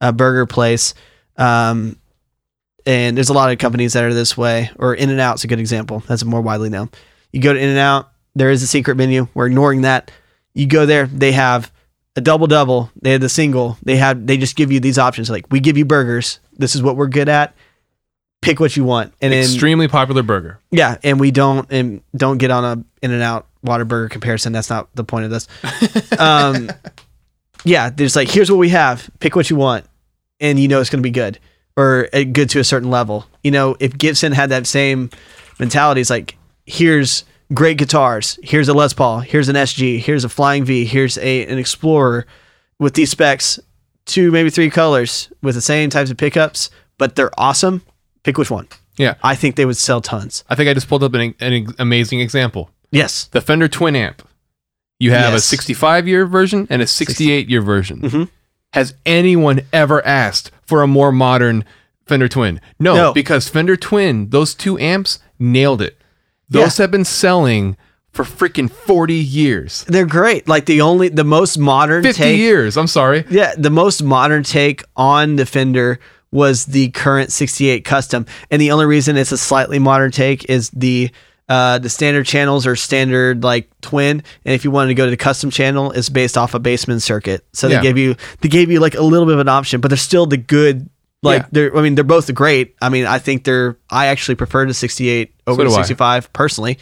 [0.00, 0.94] uh, burger place.
[1.36, 1.96] Um,
[2.90, 4.68] and there's a lot of companies that are this way.
[4.76, 6.02] Or In and Out's a good example.
[6.08, 6.90] That's more widely known.
[7.32, 9.28] You go to In and Out, there is a secret menu.
[9.32, 10.10] We're ignoring that.
[10.54, 11.70] You go there, they have
[12.16, 12.90] a double double.
[13.00, 13.78] They have the single.
[13.84, 15.30] They have they just give you these options.
[15.30, 16.40] Like we give you burgers.
[16.52, 17.54] This is what we're good at.
[18.42, 20.58] Pick what you want, and then Extremely popular burger.
[20.72, 24.52] yeah, and we don't and don't get on a In and Out Whataburger comparison.
[24.52, 25.46] That's not the point of this.
[26.18, 26.70] Um,
[27.64, 29.08] yeah, there's like here's what we have.
[29.20, 29.84] Pick what you want,
[30.40, 31.38] and you know it's going to be good
[31.80, 33.26] or uh, good to a certain level.
[33.42, 35.10] You know, if Gibson had that same
[35.58, 38.38] mentality, it's like here's great guitars.
[38.42, 39.20] Here's a Les Paul.
[39.20, 39.98] Here's an SG.
[39.98, 40.84] Here's a Flying V.
[40.84, 42.26] Here's a an Explorer
[42.78, 43.58] with these specs,
[44.06, 47.82] two maybe three colors with the same types of pickups, but they're awesome.
[48.22, 48.68] Pick which one.
[48.96, 49.14] Yeah.
[49.22, 50.44] I think they would sell tons.
[50.50, 52.70] I think I just pulled up an, an amazing example.
[52.90, 53.26] Yes.
[53.26, 54.26] The Fender Twin Amp.
[54.98, 58.00] You have a 65 year version and a 68 year version.
[58.02, 58.28] Mhm.
[58.74, 61.64] Has anyone ever asked for a more modern
[62.06, 62.60] Fender Twin?
[62.78, 63.12] No, No.
[63.12, 66.00] because Fender Twin, those two amps nailed it.
[66.48, 67.76] Those have been selling
[68.12, 69.84] for freaking 40 years.
[69.88, 70.48] They're great.
[70.48, 72.76] Like the only the most modern 50 take years.
[72.76, 73.24] I'm sorry.
[73.30, 75.98] Yeah, the most modern take on the Fender
[76.32, 78.26] was the current 68 custom.
[78.50, 81.10] And the only reason it's a slightly modern take is the
[81.50, 85.10] uh, the standard channels are standard like twin, and if you wanted to go to
[85.10, 87.44] the custom channel, it's based off a Bassman circuit.
[87.52, 87.82] So they Yeah.
[87.82, 90.24] gave you they gave you like a little bit of an option, but they're still
[90.26, 90.88] the good.
[91.22, 91.48] Like Yeah.
[91.52, 92.76] they're, I mean, they're both great.
[92.80, 93.76] I mean, I think they're.
[93.90, 95.82] I actually prefer the 68 over So the do I.
[95.82, 96.78] 65 personally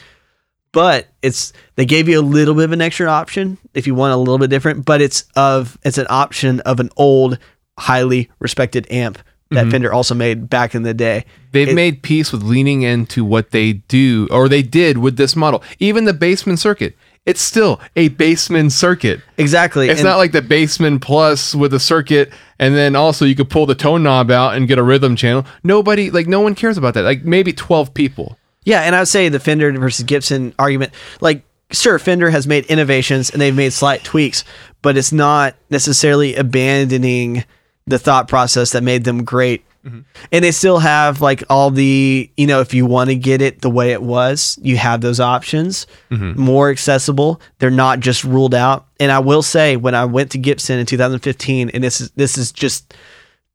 [0.70, 4.12] but it's they gave you a little bit of an extra option if you want
[4.12, 7.38] a little bit different but it's of it's an option of an old
[7.78, 9.18] highly respected amp
[9.50, 9.70] that Mm-hmm.
[9.70, 13.50] fender also made back in the day They've It- made peace with leaning into what
[13.52, 15.62] they do, or they did with this model.
[15.78, 19.20] Even the Bassman circuit, it's still a Bassman circuit.
[19.38, 23.34] exactly It's And- not like the Bassman plus with a circuit, and then also you
[23.34, 25.46] could pull the tone knob out and get a rhythm channel.
[25.64, 27.02] Nobody, like, no one cares about that.
[27.04, 28.36] Like, maybe 12 people.
[28.64, 32.66] yeah and i would say the fender versus gibson argument like sure fender has made
[32.66, 34.44] innovations and they've made slight tweaks
[34.82, 37.44] but it's not necessarily abandoning
[37.88, 39.64] the thought process that made them great.
[39.84, 40.00] Mm-hmm.
[40.32, 43.60] And they still have like all the you know if you want to get it
[43.60, 45.86] the way it was you have those options.
[46.10, 46.40] Mm-hmm.
[46.40, 47.40] More accessible.
[47.58, 48.86] They're not just ruled out.
[49.00, 52.36] And i will say when i went to gibson in 2015 and this is this
[52.36, 52.94] is just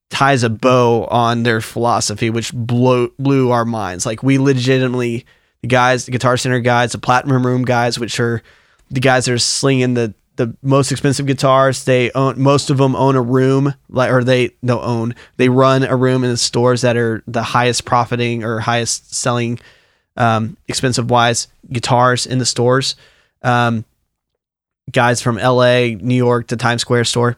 [0.09, 4.05] ties a bow on their philosophy which blew blew our minds.
[4.05, 5.25] Like we legitimately
[5.61, 8.41] the guys the guitar center guys the platinum room guys which are
[8.89, 12.95] the guys that are slinging the the most expensive guitars they own most of them
[12.95, 16.81] own a room like or they no own they run a room in the stores
[16.81, 19.59] that are the highest profiting or highest selling
[20.17, 22.95] um, expensive wise guitars in the stores.
[23.41, 23.83] Um,
[24.91, 27.37] guys from la new york the times square store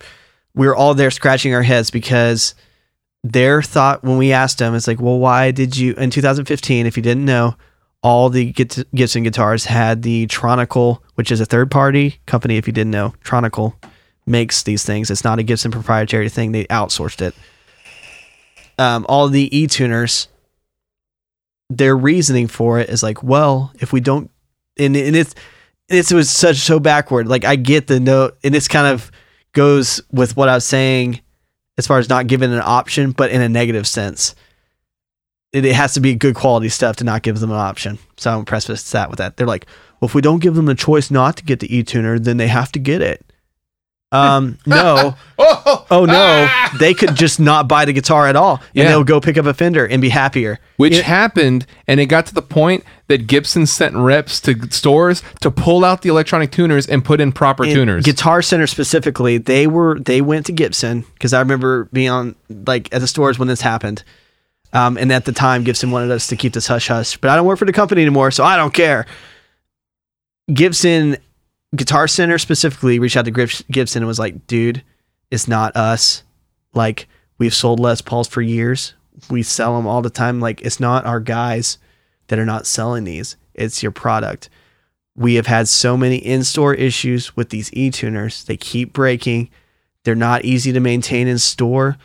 [0.55, 2.55] we were all there scratching our heads because
[3.23, 6.97] their thought when we asked them is like well why did you in 2015 if
[6.97, 7.55] you didn't know
[8.05, 12.55] all the Gibson guitars had the Tronical, which is a third party company.
[12.55, 13.73] If you didn't know, Tronical
[14.27, 15.09] makes these things.
[15.09, 16.51] It's not a Gibson proprietary thing.
[16.51, 17.33] They outsourced it.
[18.77, 20.27] Um, all the e tuners,
[21.71, 24.29] their reasoning for it is like, well, if we don't,
[24.77, 25.33] and, and it's
[25.89, 27.27] it was such so backward.
[27.27, 29.11] Like I get the note, and this kind of
[29.53, 31.21] goes with what I was saying
[31.79, 34.35] as far as not giving an option, but in a negative sense
[35.55, 37.97] it, it has to be good quality stuff to not give them an option.
[38.17, 39.09] So I'm impressed with that.
[39.09, 39.65] With that, they're like,
[39.99, 42.47] well, if we don't give them the choice not to get the e-tuner, then they
[42.47, 43.25] have to get it.
[44.11, 46.47] Um, no, Oh, oh no,
[46.79, 48.89] they could just not buy the guitar at all, and Yeah.
[48.89, 50.59] they'll go pick up a Fender and be happier.
[50.77, 51.01] Which Yeah.
[51.01, 55.83] happened, and it got to the point that Gibson sent reps to stores to pull
[55.83, 58.05] out the electronic tuners and put in proper tuners.
[58.05, 62.35] Guitar Center specifically, they were they went to Gibson because I remember being on
[62.67, 64.03] like at the stores when this happened.
[64.75, 67.37] Um, and at the time, Gibson wanted us to keep this hush hush, but I
[67.37, 69.05] don't work for the company anymore, so I don't care.
[70.53, 71.15] Gibson
[71.73, 74.83] Guitar Center specifically reached out to Gibson and was like, dude,
[75.31, 76.23] it's not us.
[76.73, 77.07] Like,
[77.37, 78.93] we've sold Les Pauls for years.
[79.29, 80.41] We sell them all the time.
[80.41, 81.77] Like, it's not our guys
[82.27, 84.49] that are not selling these, it's your product.
[85.15, 88.43] We have had so many in store issues with these e tuners.
[88.43, 89.49] They keep breaking.
[90.03, 91.97] They're not easy to maintain in store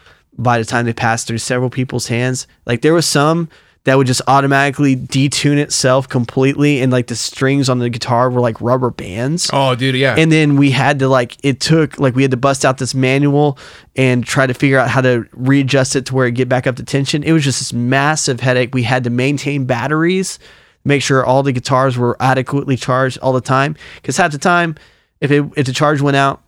[0.43, 2.47] by the time they passed through several people's hands.
[2.67, 3.49] Like, there was some
[3.85, 8.41] that would just automatically detune itself completely, and like the strings on the guitar were
[8.41, 10.15] like rubber bands oh, dude, yeah.
[10.19, 12.95] and then we had to like it took like we had to bust out this
[12.95, 13.59] manual
[13.97, 16.77] and try to figure out how to readjust it to where it get back up
[16.77, 20.39] to tension it was just this massive headache we had to maintain batteries
[20.85, 24.77] make sure all the guitars were adequately charged all the time because half the time
[25.21, 26.43] if it if the charge went out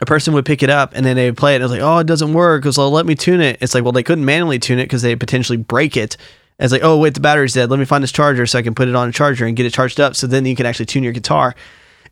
[0.00, 1.72] a person would pick it up and then they would play it and it was
[1.72, 2.62] like oh it doesn't work.
[2.62, 3.58] Because well let me tune it.
[3.60, 6.16] It's like well they couldn't manually tune it because they potentially break it.
[6.58, 7.70] It's like oh wait the battery's dead.
[7.70, 9.66] Let me find this charger so i can put it on a charger and get
[9.66, 11.54] it charged up so then you can actually tune your guitar.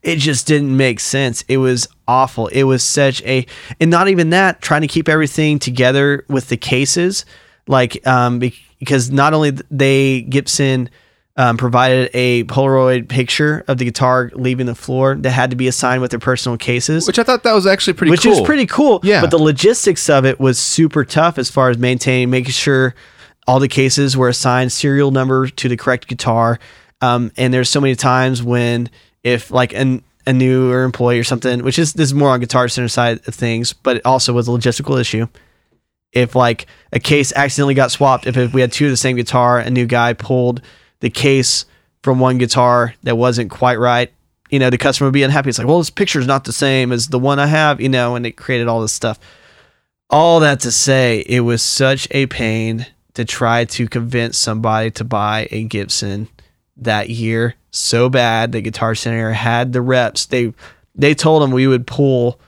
[0.02, 1.42] It just didn't make sense.
[1.48, 2.46] It was awful.
[2.48, 3.44] It was such a,
[3.80, 7.24] and not even that, trying to keep everything together with the cases,
[7.66, 10.88] like, um, because not only they Gibson
[11.38, 15.68] um, provided a Polaroid picture of the guitar leaving the floor that had to be
[15.68, 18.12] assigned with their personal cases, which I thought that was actually pretty cool.
[18.12, 18.30] which cool.
[18.32, 19.00] was pretty cool.
[19.04, 19.20] Yeah.
[19.20, 22.94] But the logistics of it was super tough as far as maintaining, making sure
[23.46, 26.58] all the cases were assigned serial number to the correct guitar.
[27.00, 28.90] Um, and there's so many times when
[29.22, 32.68] if like an a newer employee or something, which is this is more on Guitar
[32.68, 35.26] Center side of things, but it also was a logistical issue.
[36.12, 39.16] if like a case accidentally got swapped, if, if we had two of the same
[39.16, 40.60] guitar, a new guy pulled
[41.00, 41.64] the case
[42.02, 44.12] from one guitar that wasn't quite right,
[44.50, 45.50] you know, the customer would be unhappy.
[45.50, 48.16] It's like, well, this picture's not the same as the one I have, you know,
[48.16, 49.18] and it created all this stuff.
[50.10, 55.04] All that to say, it was such a pain to try to convince somebody to
[55.04, 56.28] buy a Gibson
[56.76, 60.26] that year so bad that Guitar Center had the reps.
[60.26, 60.54] They
[60.94, 62.40] they told them we would pull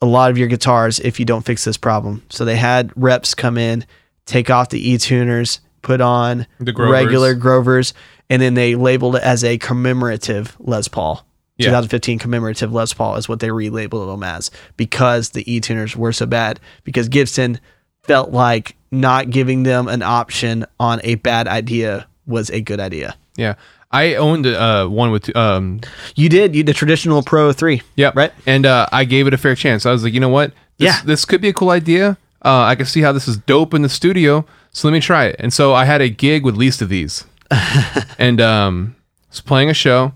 [0.00, 2.22] a lot of your guitars if you don't fix this problem.
[2.28, 3.86] So they had reps come in,
[4.26, 6.92] take off the E tuners, put on The Grovers.
[6.92, 7.92] regular Grovers,
[8.30, 11.24] and then they labeled it as a commemorative Les Paul.
[11.58, 11.66] Yeah.
[11.68, 16.12] 2015 commemorative Les Paul is what they relabeled them as because the E tuners were
[16.12, 16.58] so bad.
[16.82, 17.60] Because Gibson
[18.04, 23.16] felt like not giving them an option on a bad idea was a good idea.
[23.36, 23.54] Yeah.
[23.90, 25.80] I owned uh, one with um
[26.16, 27.82] You did you the traditional Pro three.
[27.96, 28.32] yeah Right.
[28.46, 29.84] and uh, I gave it a fair chance.
[29.84, 30.52] I was like, you know what?
[30.78, 31.00] This, Yeah.
[31.04, 32.16] this could be a cool idea.
[32.44, 34.46] Uh, I can see how this is dope in the studio.
[34.72, 35.36] So let me try it.
[35.38, 37.24] And so I had a gig with least of these,
[38.18, 38.96] and um,
[39.30, 40.12] was playing a show.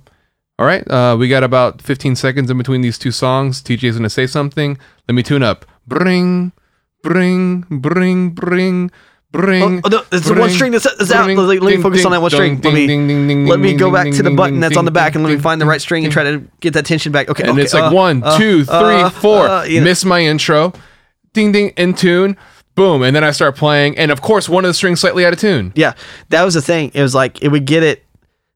[0.59, 3.63] All right, uh, we got about 15 seconds in between these two songs.
[3.63, 4.79] TJ's gonna say something.
[5.07, 5.67] Let me tune up.
[5.87, 6.53] Bring,
[7.03, 8.91] bring, bring, bring.
[9.33, 11.25] Bring, Oh, oh, no, it's the one string that's- that's out.
[11.25, 12.57] bring, Let me- let me ding, focus on that one string.
[12.57, 14.55] ding, Let me- ding, ding, ding, Let me ding, go back ding, to the button
[14.55, 16.25] ding, that's on the ding, back and let me find the right string and try
[16.25, 17.29] to get that tension back.
[17.29, 17.43] Okay.
[17.43, 19.47] and okay, it's like uh, one, uh, two, three, uh, four.
[19.47, 19.85] uh, you know.
[19.85, 20.73] Miss my intro.
[21.35, 22.39] Ding ding in tune.
[22.77, 23.03] Boom.
[23.03, 23.99] And then I start playing.
[23.99, 25.73] And of course, one of the strings slightly out of tune.
[25.75, 25.95] Yeah,
[26.29, 26.93] that was the thing.
[26.95, 28.05] It was like it would get it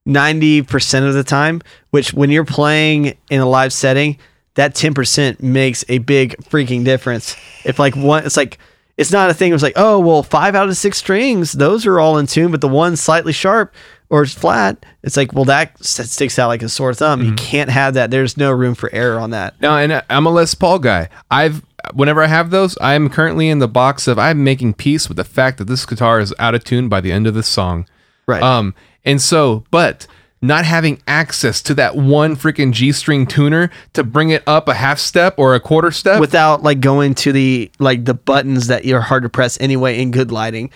[0.06, 4.18] ninety percent of the time, which when you're playing in a live setting,
[4.54, 7.34] that ten percent makes a big freaking difference.
[7.64, 8.58] If like one, it's like
[8.96, 9.50] it's not a thing.
[9.50, 12.50] It was like, oh well, five out of six strings, those are all in tune,
[12.50, 13.74] but the one slightly sharp
[14.10, 17.20] or it's flat, it's like, well, that sticks out like a sore thumb.
[17.20, 17.36] You mm-hmm.
[17.36, 18.10] can't have that.
[18.10, 19.58] There's no room for error on that.
[19.60, 21.08] Now, and uh, I'm a Les Paul guy.
[21.30, 25.16] I've whenever I have those, I'm currently in the box of I'm making peace with
[25.16, 27.86] the fact that this guitar is out of tune by the end of this song.
[28.26, 28.42] Right.
[28.42, 30.06] Um, and so, but
[30.42, 34.74] not having access to that one freaking G string tuner to bring it up a
[34.74, 36.20] half step or a quarter step.
[36.20, 40.10] without like going to the like the buttons that you're hard to press anyway in
[40.10, 40.70] good lighting.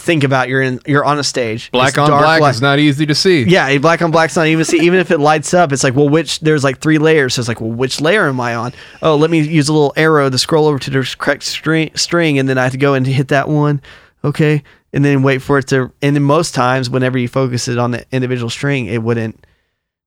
[0.00, 1.70] Think about you're in you're on a stage.
[1.70, 2.54] black It's on dark black light.
[2.54, 3.42] is not easy to see.
[3.42, 4.80] Yeah, black on black's not even see.
[4.80, 7.34] Even if it lights up, it's like, well, which there's like three layers.
[7.34, 8.72] So it's like, well, which layer am I on?
[9.02, 12.38] Oh, let me use a little arrow to scroll over to the correct string, string,
[12.38, 13.82] and then I have to go and hit that one.
[14.24, 15.92] Okay, and then wait for it to.
[16.00, 19.46] And then most times, whenever you focus it on the individual string, it wouldn't.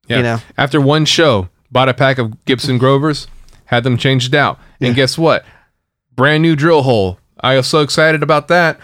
[0.08, 0.18] Yeah.
[0.18, 0.38] You know.
[0.58, 3.28] After one show, bought a pack of Gibson Grovers,
[3.66, 5.46] had them changed out, and guess what?
[6.16, 7.20] Brand new drill hole.
[7.40, 8.80] I was so excited about that.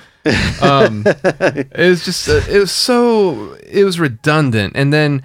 [0.62, 5.23] Um, it was just uh, it was so it was redundant, and then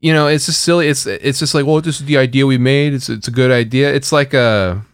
[0.00, 0.88] you know it's just silly.
[0.88, 2.92] It's it's just like well, this is the idea we made.
[2.92, 3.92] It's it's a good idea.
[3.92, 4.84] It's like a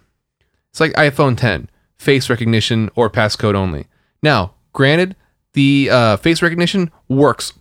[0.70, 3.86] it's like iPhone 10 face recognition or passcode only.
[4.22, 5.16] Now, granted,
[5.52, 7.52] the uh, face recognition works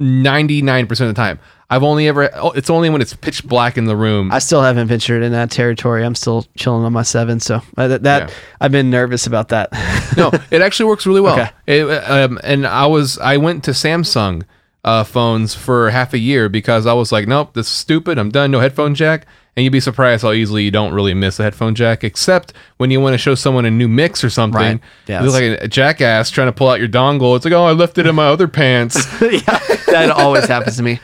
[0.00, 1.38] 99% of the time.
[1.72, 4.32] I've only ever oh, it's only when it's pitch black in the room.
[4.32, 6.04] I still haven't ventured in that territory.
[6.04, 7.38] I'm still chilling on my seven.
[7.38, 8.34] So uh, that, that Yeah.
[8.60, 9.70] I've been nervous about that.
[10.16, 11.30] no, it actually works really well.
[11.40, 11.50] Okay.
[11.66, 14.42] It, um, and I was I went to Samsung
[14.84, 18.18] uh, phones for half a year because I was like, nope, this is stupid.
[18.18, 18.50] I'm done.
[18.50, 19.26] No headphone jack.
[19.56, 22.90] And you'd be surprised how easily you don't really miss a headphone jack, except when
[22.90, 24.58] you want to show someone a new mix or something.
[24.60, 24.80] Right.
[25.08, 27.34] Yeah, You look like a jackass trying to pull out your dongle.
[27.36, 28.96] It's like, oh, I left it in my other pants.
[29.20, 31.00] yeah, that always happens to me.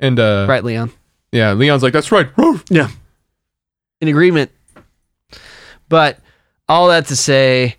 [0.00, 0.90] And uh, Right, Leon.
[1.32, 2.28] yeah, Leon's like, that's right.
[2.70, 2.88] Yeah.
[4.00, 4.50] In agreement.
[5.90, 6.18] But
[6.68, 7.76] all that to say,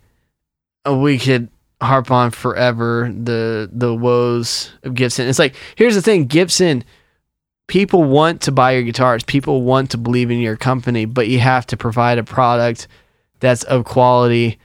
[0.88, 1.48] we could
[1.82, 5.28] harp on forever the the woes of Gibson.
[5.28, 6.84] It's like here's the thing, Gibson.
[7.68, 9.22] People want to buy your guitars.
[9.24, 12.88] People want to believe in your company, but you have to provide a product
[13.40, 14.58] that's of quality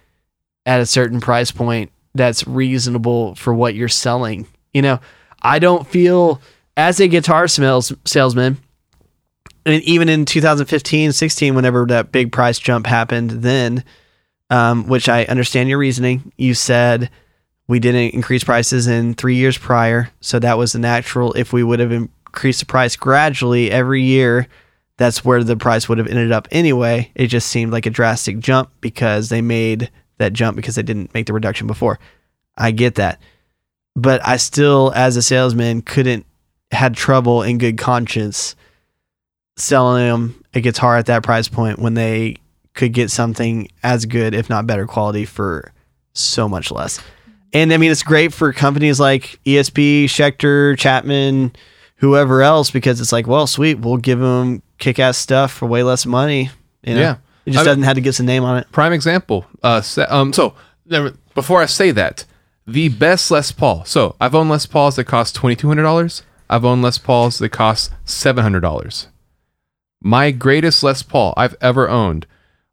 [0.66, 4.46] at a certain price point that's reasonable for what you're selling.
[4.74, 5.00] You know,
[5.42, 6.42] I don't feel
[6.76, 8.58] as a guitar sales, salesman,
[9.68, 13.84] and even in 2015 16 whenever that big price jump happened then
[14.50, 16.32] um, which i understand your reasoning.
[16.38, 17.10] You said
[17.68, 21.34] we didn't increase prices in three years prior so that was the natural.
[21.34, 24.48] If we would have increased the price gradually every year
[24.98, 27.12] that's where the price would have ended up anyway.
[27.16, 31.14] It just seemed like a drastic jump because they made that jump because they didn't
[31.14, 32.00] make the reduction before.
[32.58, 33.22] I get that.
[33.96, 36.26] But i still as a salesman couldn't
[36.72, 38.56] had trouble in good conscience
[39.56, 42.38] selling them a guitar at that price point when they
[42.78, 45.74] could get something as good, if not better quality, for
[46.14, 47.02] so much less.
[47.54, 51.54] And I mean, it's great for companies like ESP, Schecter, Chapman,
[51.96, 55.84] whoever else, because it's like, well, sweet, we'll give them kick ass stuff for way
[55.84, 56.50] less money.
[56.84, 57.02] You know?
[57.02, 57.16] Yeah.
[57.46, 58.72] It just I- doesn't have to get the Gibson name on it.
[58.72, 59.46] Prime example.
[59.64, 60.54] Uh, um, so
[61.34, 62.26] before I say that,
[62.66, 63.86] the best Les Paul.
[63.86, 66.24] So I've owned Les Pauls that cost twenty two hundred dollars.
[66.50, 69.08] I've owned Les Pauls that cost seven hundred dollars.
[70.02, 72.28] My greatest Les Paul I've ever owned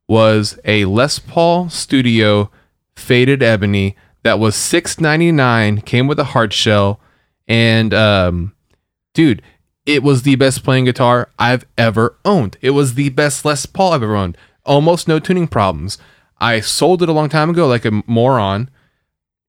[0.09, 2.51] was a Les Paul Studio
[2.95, 5.81] faded ebony that was six ninety nine.
[5.81, 7.01] Came with a hard shell,
[7.47, 8.55] and um,
[9.13, 9.43] dude,
[9.87, 12.57] it was the best playing guitar I've ever owned.
[12.61, 14.37] It was the best Les Paul I've ever owned.
[14.65, 15.99] Almost no tuning problems.
[16.39, 18.71] I sold it a long time ago, like a moron.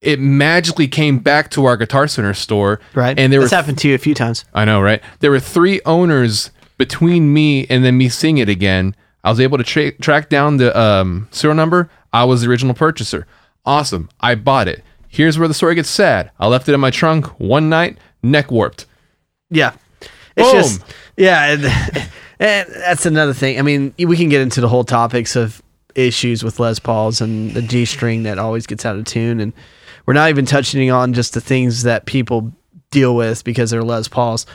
[0.02, 3.18] It magically came back to our Guitar Center store, Right.
[3.18, 4.46] And there were happened to you a few times.
[4.54, 5.02] I know, right?
[5.20, 8.96] There were three owners between me and then me seeing it again.
[9.26, 11.90] I was able to tra- track down the um, serial number.
[12.14, 13.28] I was the original purchaser.
[13.66, 14.10] Awesome.
[14.22, 14.84] I bought it.
[15.10, 16.32] Here's where the story gets sad.
[16.40, 18.86] I left it in my trunk one night, neck warped.
[19.50, 19.74] Yeah.
[20.38, 20.62] It's Boom.
[20.62, 20.82] just
[21.18, 21.66] yeah, and,
[22.40, 23.58] and that's another thing.
[23.58, 25.62] I mean, we can get into the whole topics of
[25.96, 29.54] issues with Les Pauls and the G string that always gets out of tune and
[30.06, 32.52] we're not even touching on just the things that people
[32.92, 34.46] deal with because they're Les Pauls.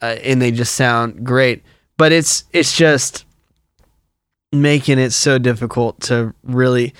[0.00, 1.62] Uh, and they just sound great,
[1.98, 3.26] but it's it's just
[4.50, 6.94] making it so difficult to really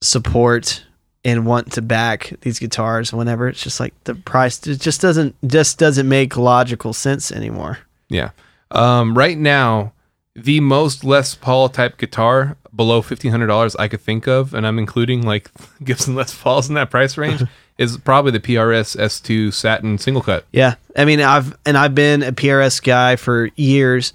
[0.00, 0.84] support
[1.24, 5.36] and want to back these guitars whenever it's just like the price it just doesn't
[5.46, 7.78] just doesn't make logical sense anymore.
[8.08, 8.30] Yeah.
[8.70, 9.92] Um, right now,
[10.34, 14.66] the most Les Paul type guitar below fifteen hundred dollars I could think of, and
[14.66, 15.50] I'm including like
[15.84, 17.42] Gibson Les Pauls in that price range,
[17.78, 20.46] is probably the PRS S2 Satin single cut.
[20.52, 20.74] Yeah.
[20.96, 24.12] I mean, I've and I've been a PRS guy for years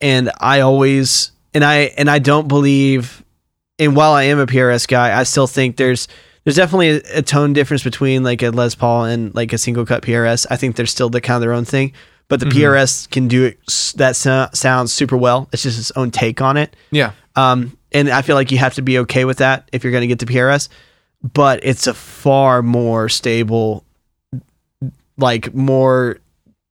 [0.00, 3.24] and I always and I and I don't believe
[3.78, 6.08] and while I am a PRS guy, I still think there's
[6.44, 9.86] there's definitely a, a tone difference between like a Les Paul and like a single
[9.86, 10.46] cut PRS.
[10.50, 11.92] I think they're still the kind of their own thing,
[12.28, 13.58] but the PRS can do it
[13.96, 15.48] that so- sounds super well.
[15.52, 16.74] It's just its own take on it.
[16.90, 17.12] Yeah.
[17.36, 20.02] Um, and I feel like you have to be okay with that if you're going
[20.02, 20.68] to get the PRS,
[21.22, 23.84] but it's a far more stable,
[25.16, 26.18] like more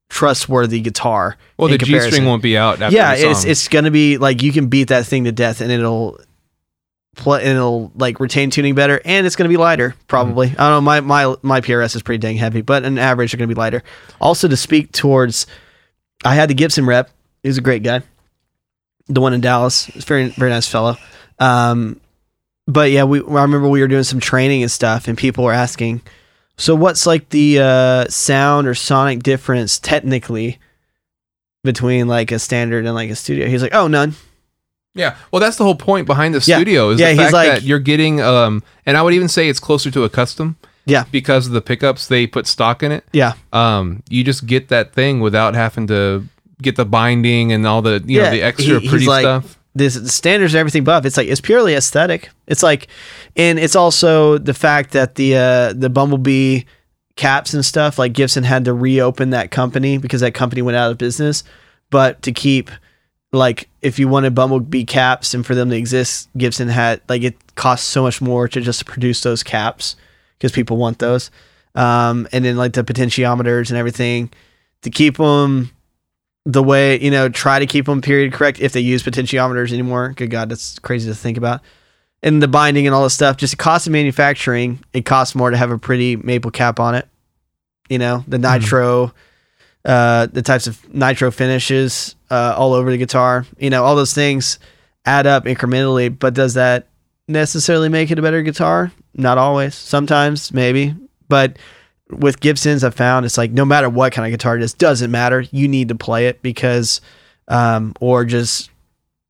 [0.09, 1.37] trustworthy guitar.
[1.57, 4.17] Well, the G string won't be out after Yeah, the it's it's going to be
[4.17, 6.19] like you can beat that thing to death and it'll
[7.15, 10.47] play and it'll like retain tuning better and it's going to be lighter probably.
[10.49, 10.61] Mm-hmm.
[10.61, 10.81] I don't know.
[10.81, 13.59] My my my PRS is pretty dang heavy, but an average are going to be
[13.59, 13.83] lighter.
[14.21, 15.45] Also, to speak towards,
[16.23, 17.09] I had the Gibson rep.
[17.43, 18.01] He's a great guy.
[19.07, 20.97] The one in Dallas, He's very very nice fellow.
[21.39, 21.99] Um,
[22.67, 25.53] but yeah, we I remember we were doing some training and stuff, and people were
[25.53, 26.01] asking,
[26.57, 30.57] so what's like the uh, sound or sonic difference technically
[31.63, 33.47] between like a standard and like a studio?
[33.47, 34.15] He's like, oh, none.
[34.95, 36.57] Yeah, well, that's the whole point behind the Yeah.
[36.57, 39.47] studio is Yeah, the fact like- that you're getting, um, and I would even say
[39.47, 40.55] it's closer to a custom
[40.87, 43.03] Yeah, because of the pickups they put stock in it.
[43.13, 46.23] yeah, Um, you just get that thing without having to
[46.63, 49.56] get the binding and all the you know the extra he- pretty like- stuff.
[49.77, 51.05] This the standards and everything above.
[51.05, 52.29] It's like it's purely aesthetic.
[52.47, 52.87] It's like,
[53.35, 56.63] and it's also the fact that the uh, the Bumblebee
[57.15, 57.99] caps and stuff.
[57.99, 61.43] Like Gibson had to reopen that company because that company went out of business.
[61.89, 62.71] But to keep
[63.33, 67.35] like if you wanted Bumblebee caps and for them to exist, Gibson had like it
[67.55, 69.95] costs so much more to just produce those caps
[70.37, 71.29] because people want those.
[71.75, 74.31] Um, and then like the potentiometers and everything
[74.81, 75.71] to keep them
[76.47, 80.13] the way you know try to keep them period correct if they use potentiometers anymore
[80.15, 81.61] good god that's crazy to think about.
[82.23, 85.51] And the binding and all this stuff just the cost of manufacturing it costs more
[85.51, 87.07] to have a pretty maple cap on it
[87.89, 89.13] you know the nitro
[89.85, 94.13] uh the types of nitro finishes uh all over the guitar you know all those
[94.13, 94.57] things
[95.05, 96.87] add up incrementally but does that
[97.27, 98.91] necessarily make it a better guitar?
[99.13, 99.75] Not always.
[99.75, 100.95] Sometimes maybe.
[101.27, 101.57] But
[102.09, 105.11] with Gibsons, I've found it's like no matter what kind of guitar it is, doesn't
[105.11, 105.41] matter.
[105.51, 107.01] You need to play it because,
[107.47, 108.69] um, or just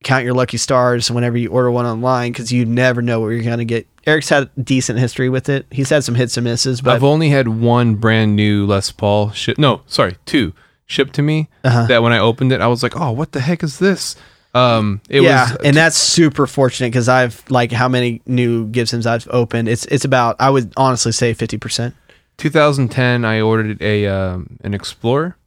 [0.03, 3.43] count your lucky stars whenever you order one online because you never know what you're
[3.43, 3.88] gonna get.
[4.05, 5.65] Eric's had decent history with it.
[5.71, 9.32] He's had some hits and misses, but I've only had one brand new Les Paul
[9.32, 9.57] ship.
[9.57, 10.53] No, sorry, two
[10.86, 11.49] shipped to me.
[11.63, 11.88] Uh-huh.
[11.88, 14.15] That when I opened it, I was like, "Oh, what the heck is this?"
[14.53, 19.05] Um, it yeah, was and that's super fortunate because I've like how many new Gibsons
[19.05, 19.67] I've opened.
[19.67, 21.95] It's it's about I would honestly say fifty percent.
[22.38, 23.25] 2010.
[23.25, 25.38] I ordered a um, an Explorer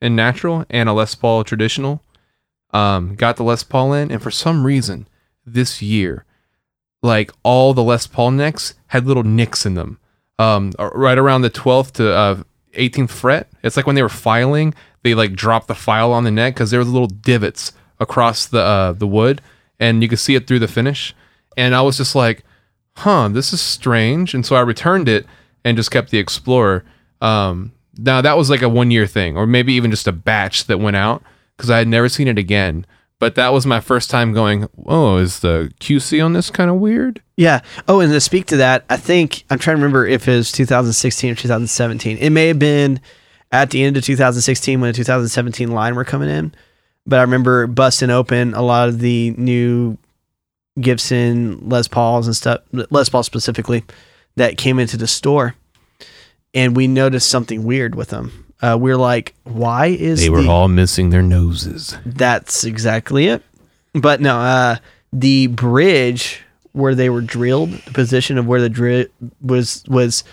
[0.00, 2.02] in natural and a Les Paul traditional.
[2.72, 5.06] Um, got the Les Paul in, and for some reason,
[5.46, 6.24] this year,
[7.02, 9.98] like all the Les Paul necks had little nicks in them.
[10.38, 12.42] Um, right around the 12th to uh,
[12.72, 13.48] 18th fret.
[13.62, 16.70] It's like when they were filing, they like dropped the file on the neck because
[16.70, 19.40] there was little divots across the uh, the wood,
[19.78, 21.14] and you could see it through the finish.
[21.56, 22.42] And I was just like,
[22.96, 25.26] "Huh, this is strange." And so I returned it
[25.64, 26.84] and just kept the Explorer.
[27.20, 30.64] Um, now that was like a one year thing, or maybe even just a batch
[30.64, 31.22] that went out
[31.56, 32.86] because I had never seen it again.
[33.20, 36.76] But that was my first time going, oh, is the QC on this kind of
[36.76, 37.22] weird?
[37.36, 37.60] Yeah.
[37.88, 40.52] Oh, and to speak to that, I think I'm trying to remember if it was
[40.52, 42.18] 2016 or 2017.
[42.18, 43.00] It may have been
[43.52, 46.52] at the end of 2016 when the 2017 line were coming in,
[47.06, 49.96] but I remember busting open a lot of the new
[50.80, 53.84] Gibson Les Pauls and stuff, Les Paul specifically,
[54.36, 55.54] that came into the store,
[56.52, 58.46] and we noticed something weird with them.
[58.62, 61.96] Uh, we're like, why is They were the- all missing their noses.
[62.06, 63.42] that's exactly it.
[63.92, 64.76] But no, uh,
[65.12, 66.40] the bridge
[66.72, 69.04] where they were drilled, the position of where the drill
[69.40, 70.24] was was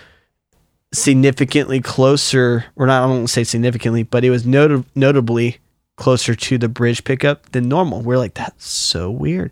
[0.93, 3.07] significantly closer, or not.
[3.09, 5.57] I to say significantly, but it was nota- notably
[5.95, 8.01] closer to the bridge pickup than normal.
[8.01, 9.51] We're like, that's so weird.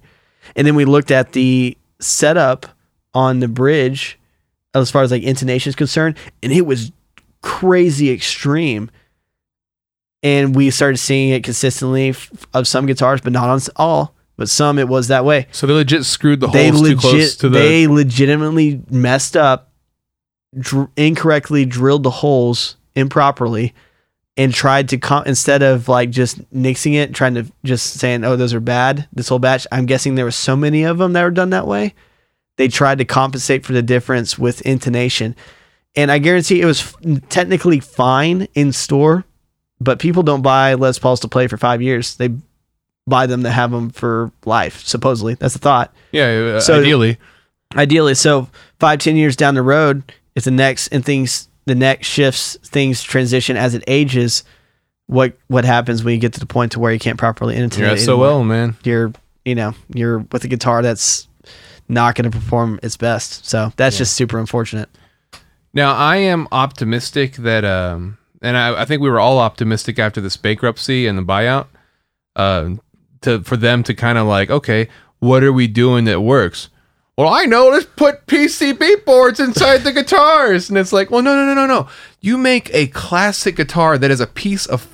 [0.55, 2.65] And then we looked at the setup
[3.13, 4.17] on the bridge
[4.73, 6.91] as far as like intonation is concerned, and it was
[7.41, 8.91] crazy extreme
[10.21, 14.13] and we started seeing it consistently f- of some guitars, but not on all.
[14.35, 15.47] But some it was that way.
[15.51, 17.57] So they legit screwed the They holes too close to the.
[17.59, 19.71] they legitimately messed up,
[20.57, 23.73] dr- incorrectly drilled the holes improperly,
[24.37, 28.37] and tried to com- instead of like just nixing it, trying to just saying, "Oh,
[28.37, 29.67] those are bad." This whole batch.
[29.73, 31.93] I'm guessing there were so many of them that were done that way.
[32.59, 35.35] They tried to compensate for the difference with intonation,
[35.95, 36.95] and I guarantee it was f-
[37.29, 39.23] technically fine in store
[39.81, 42.17] but people don't buy Les Pauls to play for five years.
[42.17, 42.31] They
[43.07, 44.85] buy them to have them for life.
[44.85, 45.93] Supposedly, that's the thought.
[46.11, 46.25] yeah,
[46.57, 47.17] uh, So- ideally.
[47.77, 48.49] Ideally, so
[48.81, 50.03] five, ten years down the road,
[50.35, 54.43] if the next and things, the neck shifts, things transition as it ages.
[55.07, 57.77] What what happens when you get to the point to where you can't properly intonate?
[58.01, 58.27] You're anymore?
[58.31, 58.75] SOL, man.
[58.83, 59.13] You're
[59.45, 61.28] you know you're with a guitar that's
[61.89, 63.45] not going to perform its best.
[63.45, 64.89] So that's just super unfortunate.
[65.73, 70.21] Now I am optimistic that, um, and I, I think we were all optimistic after
[70.21, 71.67] this bankruptcy and the buyout,
[72.35, 72.75] uh,
[73.21, 74.87] to for them to kind of like, okay,
[75.19, 76.69] what are we doing that works?
[77.17, 77.67] Well, I know.
[77.67, 81.67] Let's put PCB boards inside the guitars, and it's like, well, no, no, no, no,
[81.67, 81.89] no.
[82.21, 84.87] You make a classic guitar that is a piece of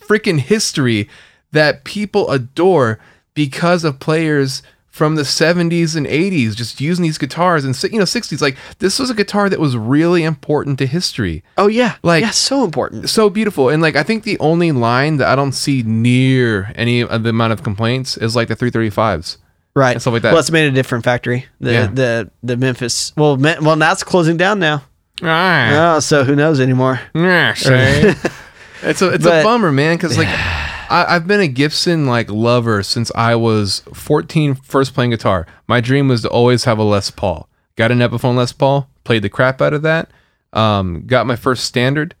[0.00, 1.08] freaking history
[1.52, 2.98] that people adore
[3.32, 4.62] because of players
[4.94, 9.00] from the 70s and 80s just using these guitars and you know 60s like this
[9.00, 13.10] was a guitar that was really important to history Oh yeah, Like- yeah, so important.
[13.10, 17.02] so beautiful and like i think the only line that i don't see near any
[17.02, 19.38] of the amount of complaints is like the 335s
[19.76, 20.30] Right, and stuff like that.
[20.32, 21.46] Well, it's made a different factory.
[21.58, 21.86] The Yeah.
[21.88, 23.12] the the Memphis.
[23.16, 24.84] Well, Me- well, that's closing down now.
[25.20, 27.00] ah, Oh, so who knows anymore?
[27.16, 28.14] ah, say.
[28.82, 30.28] it's a it's But- a bummer man because like
[30.94, 35.46] I, I've been a Gibson like lover since I was 14, first playing guitar.
[35.66, 37.48] My dream was to always have a Les Paul.
[37.76, 40.10] Got an Epiphone Les Paul, played the crap out of that.
[40.52, 42.14] Um, got my first standard.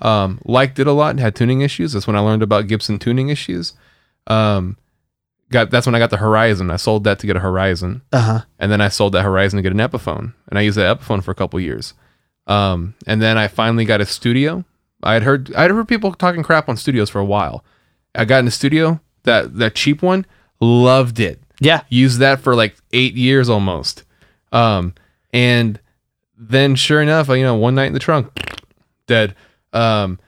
[0.00, 1.10] Um, liked it a lot.
[1.10, 1.92] And had tuning issues.
[1.92, 3.74] That's when I learned about Gibson tuning issues.
[4.26, 4.78] Um,
[5.50, 6.70] got that's when I got the Horizon.
[6.70, 8.40] I sold that to get a Horizon, Uh huh.
[8.58, 11.22] and then I sold that Horizon to get an Epiphone, and I used that Epiphone
[11.22, 11.92] for a couple years.
[12.46, 14.64] Um, and then I finally got a studio.
[15.02, 17.62] I had heard I had heard people talking crap on studios for a while.
[18.14, 20.26] I got in the studio that that cheap one,
[20.60, 21.40] loved it.
[21.60, 21.82] Yeah.
[21.88, 24.04] Used that for like eight years almost.
[24.52, 24.94] Um,
[25.32, 25.80] and
[26.36, 28.30] then sure enough, you know, one night in the trunk,
[29.06, 29.34] dead.
[29.72, 30.18] Um,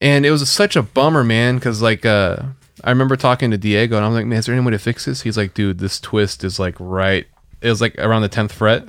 [0.00, 2.36] and it was such a bummer, man, because like uh,
[2.82, 5.06] I remember talking to Diego, and I'm like, man, is there any way to fix
[5.06, 5.22] this?
[5.22, 7.26] He's like, dude, this twist is like right.
[7.60, 8.86] It was like around the tenth fret,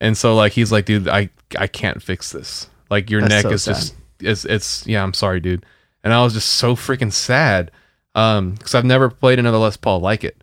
[0.00, 2.68] and so like he's like, dude, I I can't fix this.
[2.90, 3.74] Like your That's neck so is sad.
[3.74, 5.02] just it's it's yeah.
[5.02, 5.64] I'm sorry, dude.
[6.04, 7.70] And I was just so freaking sad,
[8.14, 10.42] um, because I've never played another Les Paul like it.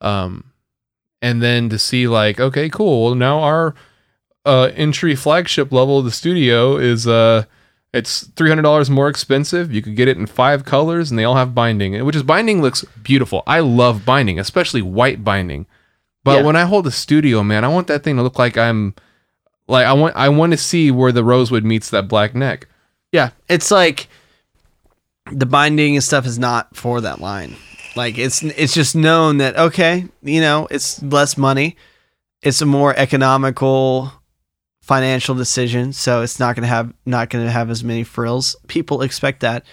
[0.00, 0.52] Um,
[1.22, 3.04] and then to see like, okay, cool.
[3.06, 3.74] Well, now our
[4.44, 7.42] uh entry flagship level of the studio is uh
[7.92, 9.72] it's three hundred dollars more expensive.
[9.72, 12.60] You could get it in five colors, and they all have binding, which is binding
[12.62, 13.42] looks beautiful.
[13.46, 15.66] I love binding, especially white binding.
[16.22, 16.42] But Yeah.
[16.42, 18.94] when I hold a studio, man, I want that thing to look like I'm
[19.66, 22.68] like I want I want to see where the rosewood meets that black neck.
[23.12, 23.30] Yeah.
[23.48, 24.08] It's like
[25.30, 27.56] the binding and stuff is not for that line.
[27.96, 31.76] Like it's it's just known that okay, you know, it's less money.
[32.42, 34.12] It's a more economical
[34.80, 38.54] financial decision, so it's not going to have not going to have as many frills.
[38.68, 39.64] People expect that.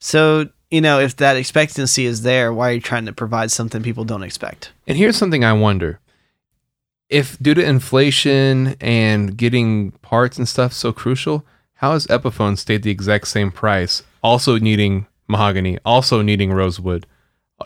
[0.00, 3.82] So, you know, if that expectancy is there, why are you trying to provide something
[3.82, 4.72] people don't expect?
[4.86, 6.00] And here's something I wonder.
[7.08, 12.82] If due to inflation and getting parts and stuff so crucial, how has Epiphone stayed
[12.82, 17.06] the exact same price, also needing mahogany, also needing rosewood?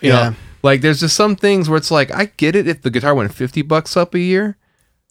[0.02, 0.28] You Yeah.
[0.30, 3.14] know, like there's just some things where it's like I get it if the guitar
[3.14, 4.56] went 50 bucks up a year,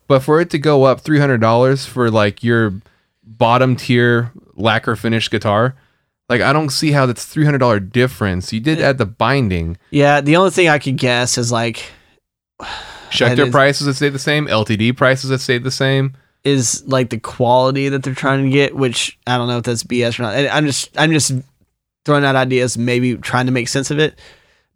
[0.07, 2.73] but for it to go up $300 for like your
[3.23, 5.75] bottom tier lacquer finished guitar,
[6.29, 8.53] Like I don't see how that's three hundred dollar difference.
[8.53, 9.77] You did add the binding.
[9.89, 11.91] Yeah, the only thing I could guess is like
[13.09, 14.45] Schecter is- prices that stayed the same.
[14.47, 16.13] LTD prices that stayed the same.
[16.43, 19.83] Is like the quality that they're trying to get, which I don't know if that's
[19.83, 20.35] BS or not.
[20.35, 21.31] And I'm just I'm just
[22.05, 24.17] throwing out ideas, maybe trying to make sense of it.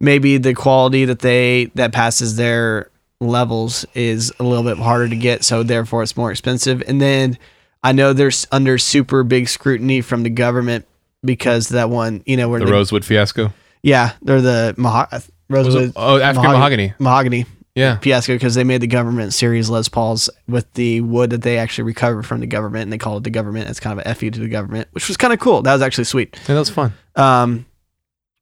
[0.00, 2.90] Maybe the quality that they that passes their
[3.20, 6.82] levels is a little bit harder to get, so therefore it's more expensive.
[6.86, 7.38] And then
[7.82, 10.86] I know there's under super big scrutiny from the government
[11.24, 13.52] because that one, you know, where The they- Rosewood fiasco.
[13.82, 16.92] yeah, they're the maho- rosewood it- oh, African mahogany.
[16.98, 17.98] mahogany Yeah.
[17.98, 21.84] fiasco because they made the government series Les Pauls with the wood that they actually
[21.84, 23.68] recovered from the government and they called it the government.
[23.68, 25.62] It's kind of a fu to the government, which was kind of cool.
[25.62, 26.36] That was actually sweet.
[26.42, 26.92] Yeah, that was fun.
[27.16, 27.66] Um,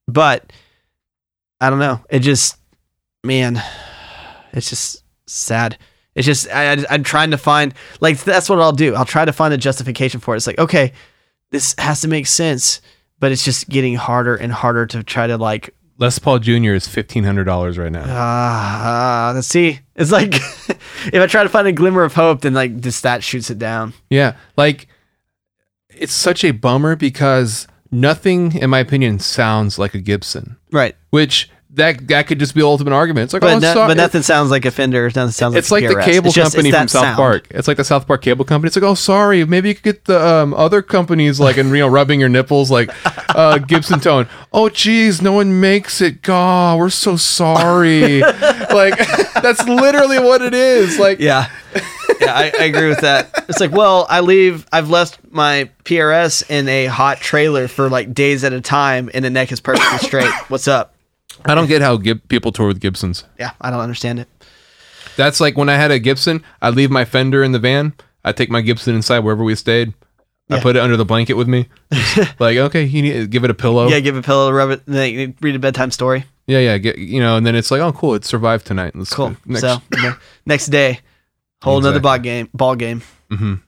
[0.06, 0.52] but
[1.60, 2.00] I don't know.
[2.10, 2.56] It just,
[3.24, 3.62] man,
[4.52, 5.78] it's just sad.
[6.14, 8.94] It's just I, I, I'm trying to find like that's what I'll do.
[8.94, 10.36] I'll try to find a justification for it.
[10.38, 10.92] It's like okay,
[11.50, 12.82] this has to make sense,
[13.18, 16.74] but it's just getting harder and harder to try to like Les Paul Jr.
[16.74, 18.02] is fifteen hundred dollars right now.
[18.08, 19.78] Ah, let's see.
[19.94, 20.34] It's like
[20.74, 23.58] if I try to find a glimmer of hope, then like just that shoots it
[23.60, 23.94] down.
[24.10, 24.88] Yeah, like
[25.88, 30.56] it's such a bummer because nothing, in my opinion, sounds like a Gibson.
[30.72, 30.96] Right.
[31.10, 33.24] Which that that could just be the ultimate argument.
[33.24, 35.04] It's like, But, oh, no- but nothing sounds like a Fender.
[35.06, 37.16] Nothing sounds It's like like the cable It's company it's from South sound.
[37.16, 37.46] Park.
[37.50, 38.68] It's like the South Park cable company.
[38.68, 41.78] It's like, oh, sorry, maybe you could get the um, other companies like and you
[41.78, 42.90] know rubbing your nipples like
[43.30, 44.28] uh, Gibson tone.
[44.52, 46.22] Oh, geez, no one makes it.
[46.22, 48.20] God, we're so sorry.
[48.20, 48.98] like
[49.42, 50.98] that's literally what it is.
[50.98, 51.50] Like, Yeah.
[52.20, 53.30] Yeah, I, I agree with that.
[53.48, 54.64] It's like, well, I leave.
[54.70, 59.24] I've left my PRS in a hot trailer for like days at a time, and
[59.24, 60.30] the neck is perfectly straight.
[60.48, 60.91] What's up?
[61.44, 63.24] I don't get how Gib- people tour with Gibsons.
[63.38, 64.28] Yeah, I don't understand it.
[65.16, 67.92] That's like when I had a Gibson, I'd leave my fender in the van.
[68.24, 69.92] I'd take my Gibson inside wherever we stayed.
[70.50, 70.62] I Yeah.
[70.62, 71.68] put it under the blanket with me.
[72.38, 73.88] like, okay, you need give it a pillow.
[73.88, 76.24] Yeah, give a pillow, rub it, and then read a bedtime story.
[76.46, 76.78] yeah, yeah.
[76.78, 78.94] Get you know, and then it's like, oh, cool, it survived tonight.
[78.94, 79.36] Let's Cool.
[79.46, 79.60] next.
[79.60, 80.14] so ne-
[80.46, 81.00] next day,
[81.62, 82.08] whole another Exactly.
[82.08, 82.48] ball game.
[82.54, 83.38] Ball mm-hmm.
[83.38, 83.62] game.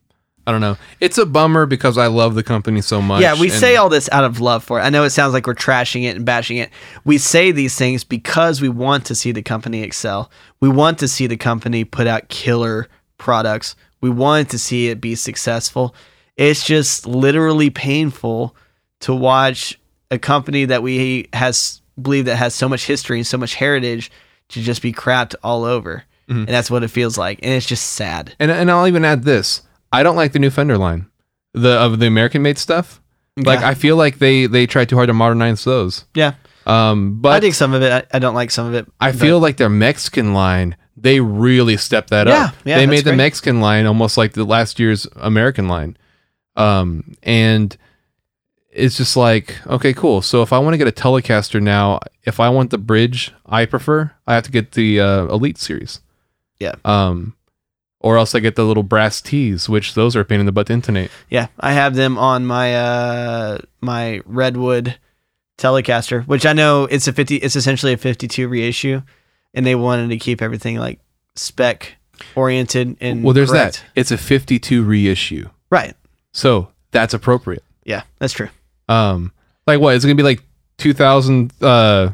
[0.47, 0.77] I don't know.
[1.01, 3.23] It's a bummer because I love the company so much.
[3.23, 4.83] Yeah, we say all this out of love for it.
[4.83, 6.71] I know it sounds like we're trashing it and bashing it.
[7.05, 10.31] We say these things because we want to see the company excel.
[10.61, 13.75] We want to see the company put out killer products.
[14.03, 15.95] We want to see it be successful.
[16.37, 18.55] It's just literally painful
[19.01, 19.79] to watch
[20.11, 24.11] a company that we has believe that has so much history and so much heritage
[24.49, 26.05] to just be crapped all over.
[26.29, 26.41] Mm-hmm.
[26.41, 27.39] And that's what it feels like.
[27.43, 28.35] And it's just sad.
[28.39, 29.63] and and I'll even add this.
[29.95, 31.07] I don't like the new fender line,
[31.53, 33.01] the of the American made stuff.
[33.37, 33.69] Like Yeah.
[33.69, 36.05] I feel like they they try too hard to modernize those.
[36.15, 36.35] Yeah.
[36.67, 37.93] Um, but I dig some of it.
[37.93, 38.87] I, I don't like some of it.
[39.01, 42.55] I but- feel like their Mexican line, they really stepped that Yeah, up.
[42.65, 43.17] yeah, they that's made the great.
[43.19, 45.97] Mexican line almost like the last year's American line.
[46.57, 47.77] Um, and
[48.71, 50.23] it's just like, okay, cool.
[50.23, 53.67] So if I want to get a Telecaster now, if I want the bridge I
[53.67, 56.01] prefer, I have to get the uh, Elite series.
[56.59, 56.75] Yeah.
[56.85, 57.35] Um,
[58.05, 60.53] or else I get the little brass tees, which those are a pain in the
[60.53, 61.11] butt to intonate.
[61.31, 64.99] Yeah, I have them on my uh my Redwood
[65.59, 69.03] Telecaster, which I know it's a 50 it's essentially a 52 reissue
[69.55, 71.01] and they wanted to keep everything like
[71.37, 71.97] spec
[72.35, 73.83] oriented and Well, there's correct.
[73.95, 74.01] that.
[74.01, 75.49] It's a 52 reissue.
[75.71, 75.95] Right.
[76.33, 77.63] So that's appropriate.
[77.85, 78.49] Yeah, that's true.
[78.89, 79.33] um
[79.67, 80.43] like what is it gonna be like
[80.79, 82.11] 2000 uh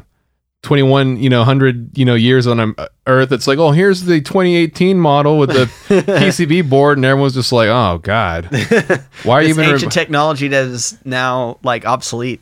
[0.63, 2.75] 21 you know 100 you know years on um,
[3.07, 5.65] earth it's like oh here's the 2018 model with the
[6.19, 8.45] pcb board and everyone's just like oh god.
[9.23, 12.41] Why are you even ancient technology that is now like obsolete.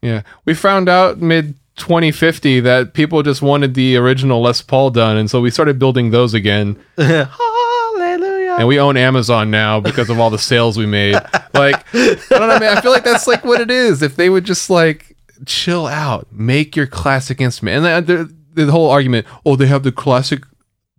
[0.00, 0.22] yeah.
[0.46, 5.28] We found out mid 2050 that people just wanted the original les paul done and
[5.28, 6.80] so we started building those again.
[6.96, 8.56] Hallelujah.
[8.58, 11.14] and we own amazon now because of all the sales we made.
[11.52, 14.00] Like i don't know man i feel like that's like what it is.
[14.00, 15.13] If they would just like
[15.46, 16.28] chill out.
[16.32, 17.84] Make your classic instrument.
[17.84, 20.44] And the, the, the whole argument oh they have the classic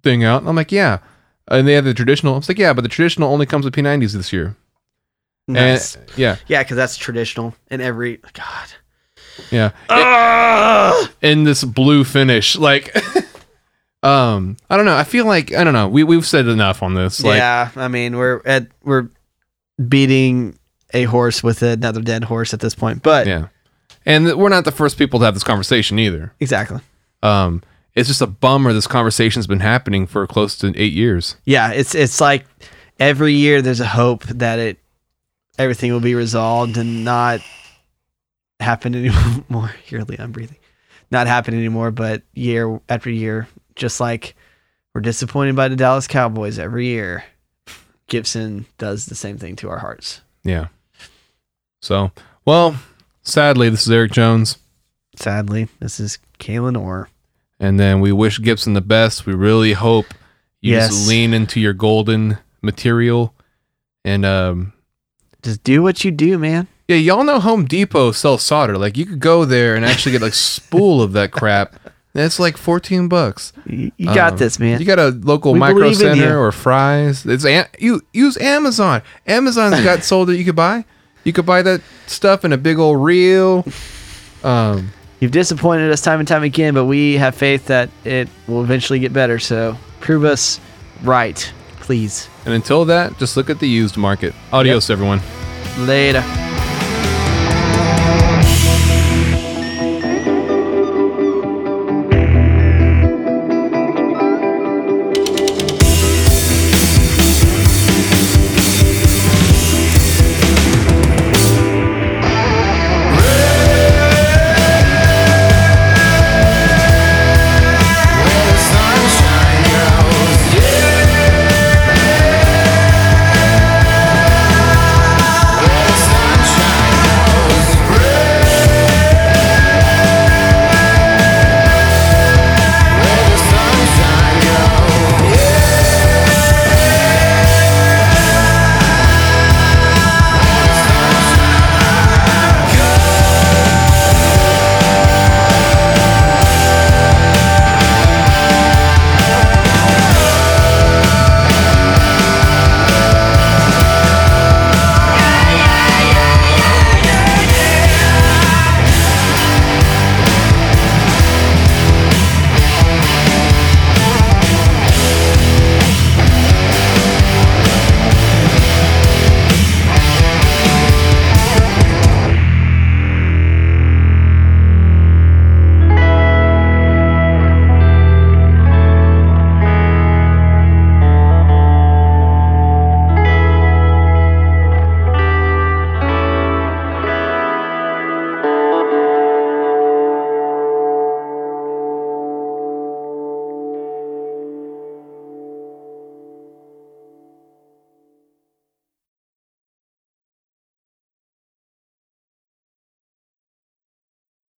[0.03, 0.41] thing out?
[0.41, 0.99] And i'm like yeah.
[1.47, 2.37] And they have the traditional.
[2.37, 4.55] It's like yeah but the traditional only comes with p90s this year.
[5.47, 5.95] Nice.
[5.95, 6.37] and yeah.
[6.47, 8.67] Yeah, because that's traditional in every God.
[9.51, 9.71] yeah.
[9.89, 11.09] Ah!
[11.21, 12.95] in this blue finish like
[14.03, 14.95] um i don't know.
[14.95, 15.87] I feel like i don't know.
[15.87, 19.09] We, we've said enough on this like yeah, I mean we're at we're
[19.87, 20.57] beating
[20.93, 23.47] a horse with another dead horse at this point, but yeah
[24.05, 26.79] and we're not the first people to have this conversation either exactly.
[27.23, 27.61] um
[27.93, 31.95] it's just a bummer this conversation's been happening for close to eight years Yeah, it's
[31.95, 32.45] it's like
[32.99, 34.77] every year there's a hope that it
[35.57, 37.39] everything will be resolved and not
[38.59, 38.95] happen
[39.49, 39.73] anymore.
[39.87, 40.57] Yearly, I'm breathing.
[41.11, 44.35] Not happen anymore, but year after year, just like
[44.93, 47.23] we're disappointed by the Dallas Cowboys every year.
[48.07, 50.21] Gibson does the same thing to our hearts.
[50.43, 50.67] Yeah.
[51.81, 52.11] So,
[52.45, 52.75] well,
[53.25, 54.57] sadly, this is Eric Jones.
[55.17, 57.09] Sadly, this is Kayla Orr.
[57.59, 59.25] And then we wish Gibson the best.
[59.25, 60.07] We really hope
[60.61, 60.89] you Yes.
[60.89, 63.33] just lean into your golden material.
[64.03, 64.73] And um,
[65.41, 66.67] Just do what you do, man.
[66.87, 68.77] yeah, y'all know Home Depot sells solder.
[68.77, 71.75] Like you could go there and actually get like spool of that crap.
[72.17, 73.51] It's like fourteen bucks.
[73.65, 74.79] You, got Um, this, man.
[74.79, 77.25] You got a local We micro center or Fry's.
[77.25, 79.01] It's a- you use Amazon.
[79.27, 80.85] Amazon's got solder you could buy.
[81.25, 83.65] You could buy that stuff in a big old reel.
[84.43, 88.63] Um, You've disappointed us time and time again, but we have faith that it will
[88.63, 89.39] eventually get better.
[89.39, 90.59] So prove us
[91.03, 91.51] right,
[91.81, 92.29] please.
[92.45, 94.33] and until that, just look at the used market.
[94.53, 95.19] Adios, everyone.
[95.79, 96.21] Later.